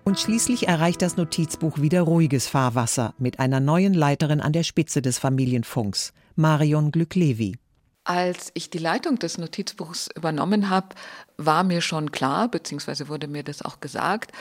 [0.04, 5.00] Und schließlich erreicht das Notizbuch wieder ruhiges Fahrwasser mit einer neuen Leiterin an der Spitze
[5.00, 7.56] des Familienfunks, Marion Glücklevi.
[8.04, 10.88] Als ich die Leitung des Notizbuchs übernommen habe,
[11.36, 14.32] war mir schon klar, beziehungsweise wurde mir das auch gesagt,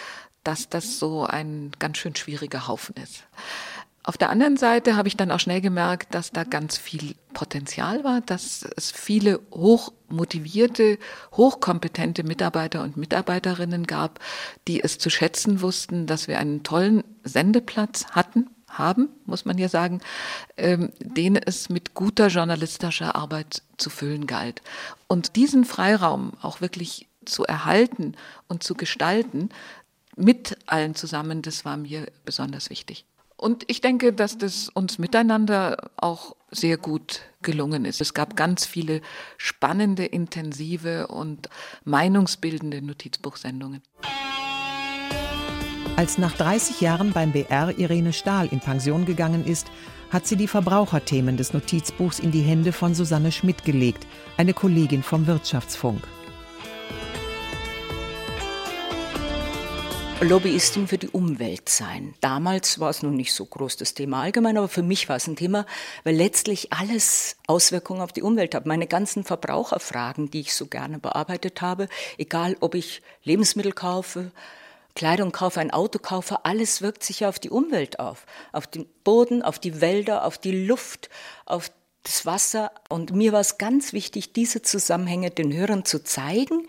[0.44, 3.24] dass das so ein ganz schön schwieriger Haufen ist.
[4.04, 8.04] Auf der anderen Seite habe ich dann auch schnell gemerkt, dass da ganz viel Potenzial
[8.04, 10.98] war, dass es viele hochmotivierte,
[11.34, 14.20] hochkompetente Mitarbeiter und Mitarbeiterinnen gab,
[14.68, 19.70] die es zu schätzen wussten, dass wir einen tollen Sendeplatz hatten, haben, muss man hier
[19.70, 20.02] sagen,
[20.58, 24.62] ähm, den es mit guter journalistischer Arbeit zu füllen galt.
[25.08, 28.16] Und diesen Freiraum auch wirklich zu erhalten
[28.48, 29.50] und zu gestalten,
[30.16, 33.06] mit allen zusammen, das war mir besonders wichtig.
[33.42, 38.00] Und ich denke, dass das uns miteinander auch sehr gut gelungen ist.
[38.00, 39.02] Es gab ganz viele
[39.38, 41.50] spannende, intensive und
[41.84, 43.82] meinungsbildende Notizbuchsendungen.
[45.96, 49.72] Als nach 30 Jahren beim BR Irene Stahl in Pension gegangen ist,
[50.12, 54.06] hat sie die Verbraucherthemen des Notizbuchs in die Hände von Susanne Schmidt gelegt,
[54.38, 56.04] eine Kollegin vom Wirtschaftsfunk.
[60.24, 62.14] Lobbyistin für die Umwelt sein.
[62.22, 65.26] Damals war es nun nicht so groß das Thema allgemein, aber für mich war es
[65.26, 65.66] ein Thema,
[66.04, 68.68] weil letztlich alles Auswirkungen auf die Umwelt hat.
[68.68, 71.88] Meine ganzen Verbraucherfragen, die ich so gerne bearbeitet habe,
[72.20, 74.32] egal ob ich Lebensmittel kaufe,
[74.94, 78.28] Kleidung kaufe, ein Auto kaufe, alles wirkt sich ja auf die Umwelt auf.
[78.52, 81.10] Auf den Boden, auf die Wälder, auf die Luft,
[81.46, 81.72] auf
[82.04, 82.72] das Wasser.
[82.90, 86.68] Und mir war es ganz wichtig, diese Zusammenhänge den Hörern zu zeigen,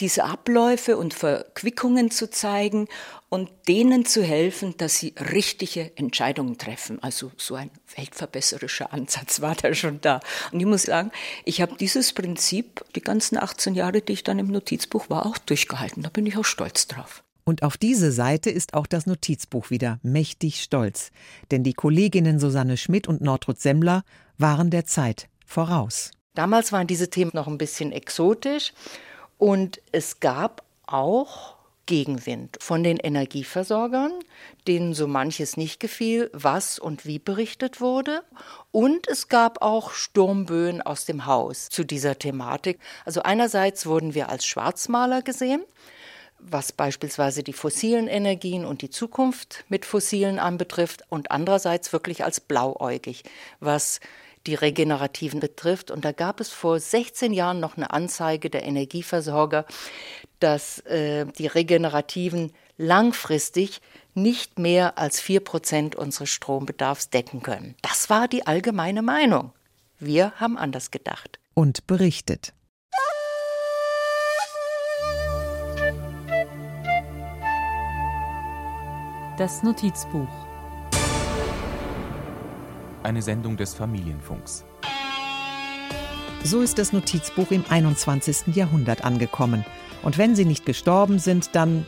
[0.00, 2.88] diese Abläufe und Verquickungen zu zeigen
[3.28, 7.02] und denen zu helfen, dass sie richtige Entscheidungen treffen.
[7.02, 10.20] Also so ein weltverbesserischer Ansatz war da schon da.
[10.52, 11.10] Und ich muss sagen,
[11.44, 15.38] ich habe dieses Prinzip die ganzen 18 Jahre, die ich dann im Notizbuch war, auch
[15.38, 16.02] durchgehalten.
[16.02, 17.22] Da bin ich auch stolz drauf.
[17.44, 21.10] Und auf diese Seite ist auch das Notizbuch wieder mächtig stolz.
[21.50, 24.02] Denn die Kolleginnen Susanne Schmidt und Nordrut Semmler
[24.38, 26.10] waren der Zeit voraus.
[26.34, 28.72] Damals waren diese Themen noch ein bisschen exotisch.
[29.38, 31.54] Und es gab auch
[31.86, 34.12] Gegenwind von den Energieversorgern,
[34.66, 38.22] denen so manches nicht gefiel, was und wie berichtet wurde.
[38.72, 42.78] Und es gab auch Sturmböen aus dem Haus zu dieser Thematik.
[43.04, 45.62] Also einerseits wurden wir als Schwarzmaler gesehen,
[46.38, 52.40] was beispielsweise die fossilen Energien und die Zukunft mit fossilen anbetrifft, und andererseits wirklich als
[52.40, 53.24] blauäugig,
[53.60, 54.00] was
[54.46, 55.90] die Regenerativen betrifft.
[55.90, 59.66] Und da gab es vor 16 Jahren noch eine Anzeige der Energieversorger,
[60.40, 63.80] dass äh, die Regenerativen langfristig
[64.14, 67.74] nicht mehr als 4 Prozent unseres Strombedarfs decken können.
[67.82, 69.52] Das war die allgemeine Meinung.
[69.98, 71.38] Wir haben anders gedacht.
[71.54, 72.52] Und berichtet.
[79.36, 80.43] Das Notizbuch
[83.04, 84.64] eine Sendung des Familienfunks.
[86.42, 88.54] So ist das Notizbuch im 21.
[88.54, 89.64] Jahrhundert angekommen.
[90.02, 91.86] Und wenn Sie nicht gestorben sind, dann.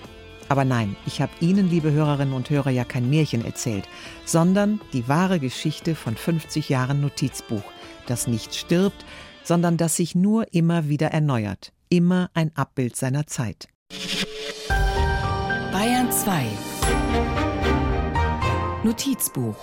[0.49, 3.89] Aber nein, ich habe Ihnen, liebe Hörerinnen und Hörer, ja kein Märchen erzählt,
[4.25, 7.65] sondern die wahre Geschichte von 50 Jahren Notizbuch,
[8.07, 9.05] das nicht stirbt,
[9.43, 11.73] sondern das sich nur immer wieder erneuert.
[11.89, 13.69] Immer ein Abbild seiner Zeit.
[15.73, 16.47] Bayern 2
[18.85, 19.57] Notizbuch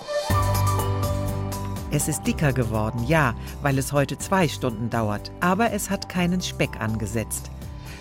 [1.94, 6.40] es ist dicker geworden, ja, weil es heute zwei Stunden dauert, aber es hat keinen
[6.40, 7.52] Speck angesetzt.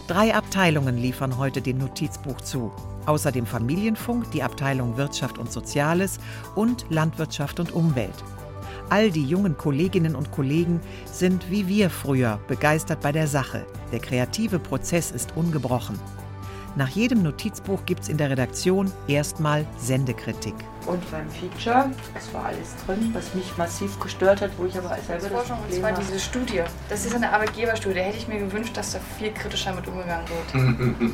[0.08, 2.72] Drei Abteilungen liefern heute dem Notizbuch zu.
[3.06, 6.20] Außer dem Familienfunk die Abteilung Wirtschaft und Soziales
[6.56, 8.16] und Landwirtschaft und Umwelt.
[8.89, 13.66] All die jungen Kolleginnen und Kollegen sind wie wir früher begeistert bei der Sache.
[13.91, 16.00] Der kreative Prozess ist ungebrochen.
[16.76, 20.55] Nach jedem Notizbuch gibt es in der Redaktion erstmal Sendekritik.
[20.88, 24.97] Und beim Feature, es war alles drin, was mich massiv gestört hat, wo ich aber
[25.05, 26.63] selber das Forschung, und zwar diese Studie.
[26.89, 27.99] Das ist eine Arbeitgeberstudie.
[27.99, 31.11] Hätte ich mir gewünscht, dass da viel kritischer mit umgegangen wird.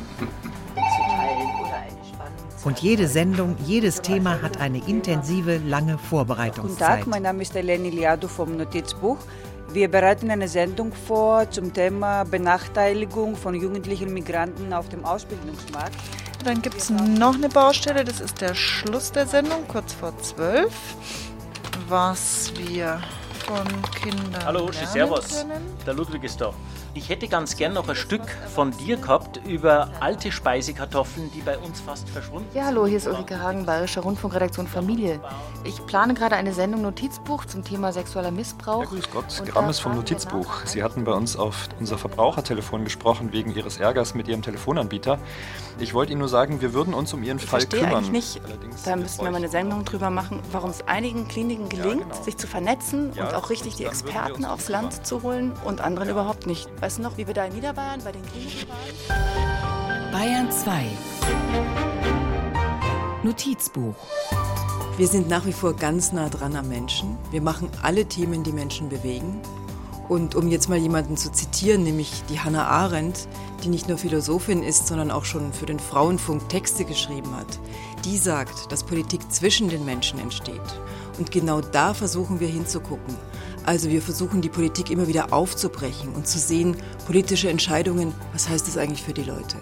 [2.62, 6.88] Und jede Sendung, jedes Thema hat eine intensive, lange Vorbereitungszeit.
[6.88, 9.16] Guten Tag, mein Name ist Eleni Liadu vom Notizbuch.
[9.72, 15.94] Wir bereiten eine Sendung vor zum Thema Benachteiligung von jugendlichen Migranten auf dem Ausbildungsmarkt.
[16.44, 20.72] Dann gibt es noch eine Baustelle, das ist der Schluss der Sendung, kurz vor zwölf.
[21.88, 23.00] was wir
[23.46, 23.64] von
[24.02, 25.46] Kindern Hallo, Servus.
[25.86, 26.52] Der Ludwig ist da.
[26.92, 31.56] Ich hätte ganz gern noch ein Stück von dir gehabt über alte Speisekartoffeln, die bei
[31.56, 32.60] uns fast verschwunden sind.
[32.60, 35.20] Ja, hallo, hier ist Ulrike Hagen, Bayerische Rundfunkredaktion Familie.
[35.62, 38.82] Ich plane gerade eine Sendung Notizbuch zum Thema sexueller Missbrauch.
[38.82, 40.64] Ja, grüß Gott, Grammes vom Notizbuch.
[40.64, 45.20] Sie hatten bei uns auf unser Verbrauchertelefon gesprochen wegen Ihres Ärgers mit Ihrem Telefonanbieter.
[45.78, 48.04] Ich wollte Ihnen nur sagen, wir würden uns um Ihren ich Fall verstehe kümmern.
[48.04, 51.68] eigentlich nicht, Allerdings da müssten wir mal eine Sendung drüber machen, warum es einigen Kliniken
[51.68, 52.22] gelingt, genau.
[52.22, 56.08] sich zu vernetzen Ja, und auch richtig die Experten aufs Land zu holen und anderen
[56.08, 56.68] überhaupt nicht.
[56.80, 60.10] Weißt du noch, wie wir da in Niederbayern bei den Kliniken waren?
[60.12, 60.86] Bayern 2.
[63.22, 63.94] Notizbuch.
[64.96, 67.18] Wir sind nach wie vor ganz nah dran am Menschen.
[67.30, 69.42] Wir machen alle Themen, die Menschen bewegen.
[70.08, 73.28] Und um jetzt mal jemanden zu zitieren, nämlich die Hannah Arendt,
[73.62, 77.58] die nicht nur Philosophin ist, sondern auch schon für den Frauenfunk Texte geschrieben hat,
[78.06, 80.60] die sagt, dass Politik zwischen den Menschen entsteht.
[81.18, 83.14] Und genau da versuchen wir hinzugucken.
[83.64, 88.66] Also wir versuchen die Politik immer wieder aufzubrechen und zu sehen, politische Entscheidungen, was heißt
[88.66, 89.56] das eigentlich für die Leute?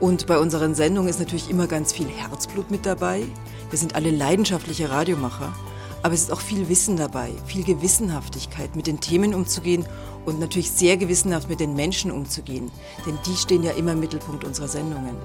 [0.00, 3.24] Und bei unseren Sendungen ist natürlich immer ganz viel Herzblut mit dabei.
[3.70, 5.54] Wir sind alle leidenschaftliche Radiomacher.
[6.02, 9.86] Aber es ist auch viel Wissen dabei, viel Gewissenhaftigkeit, mit den Themen umzugehen
[10.26, 12.70] und natürlich sehr gewissenhaft mit den Menschen umzugehen.
[13.06, 15.16] Denn die stehen ja immer im Mittelpunkt unserer Sendungen.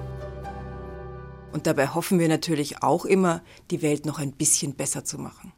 [1.52, 5.52] Und dabei hoffen wir natürlich auch immer, die Welt noch ein bisschen besser zu machen.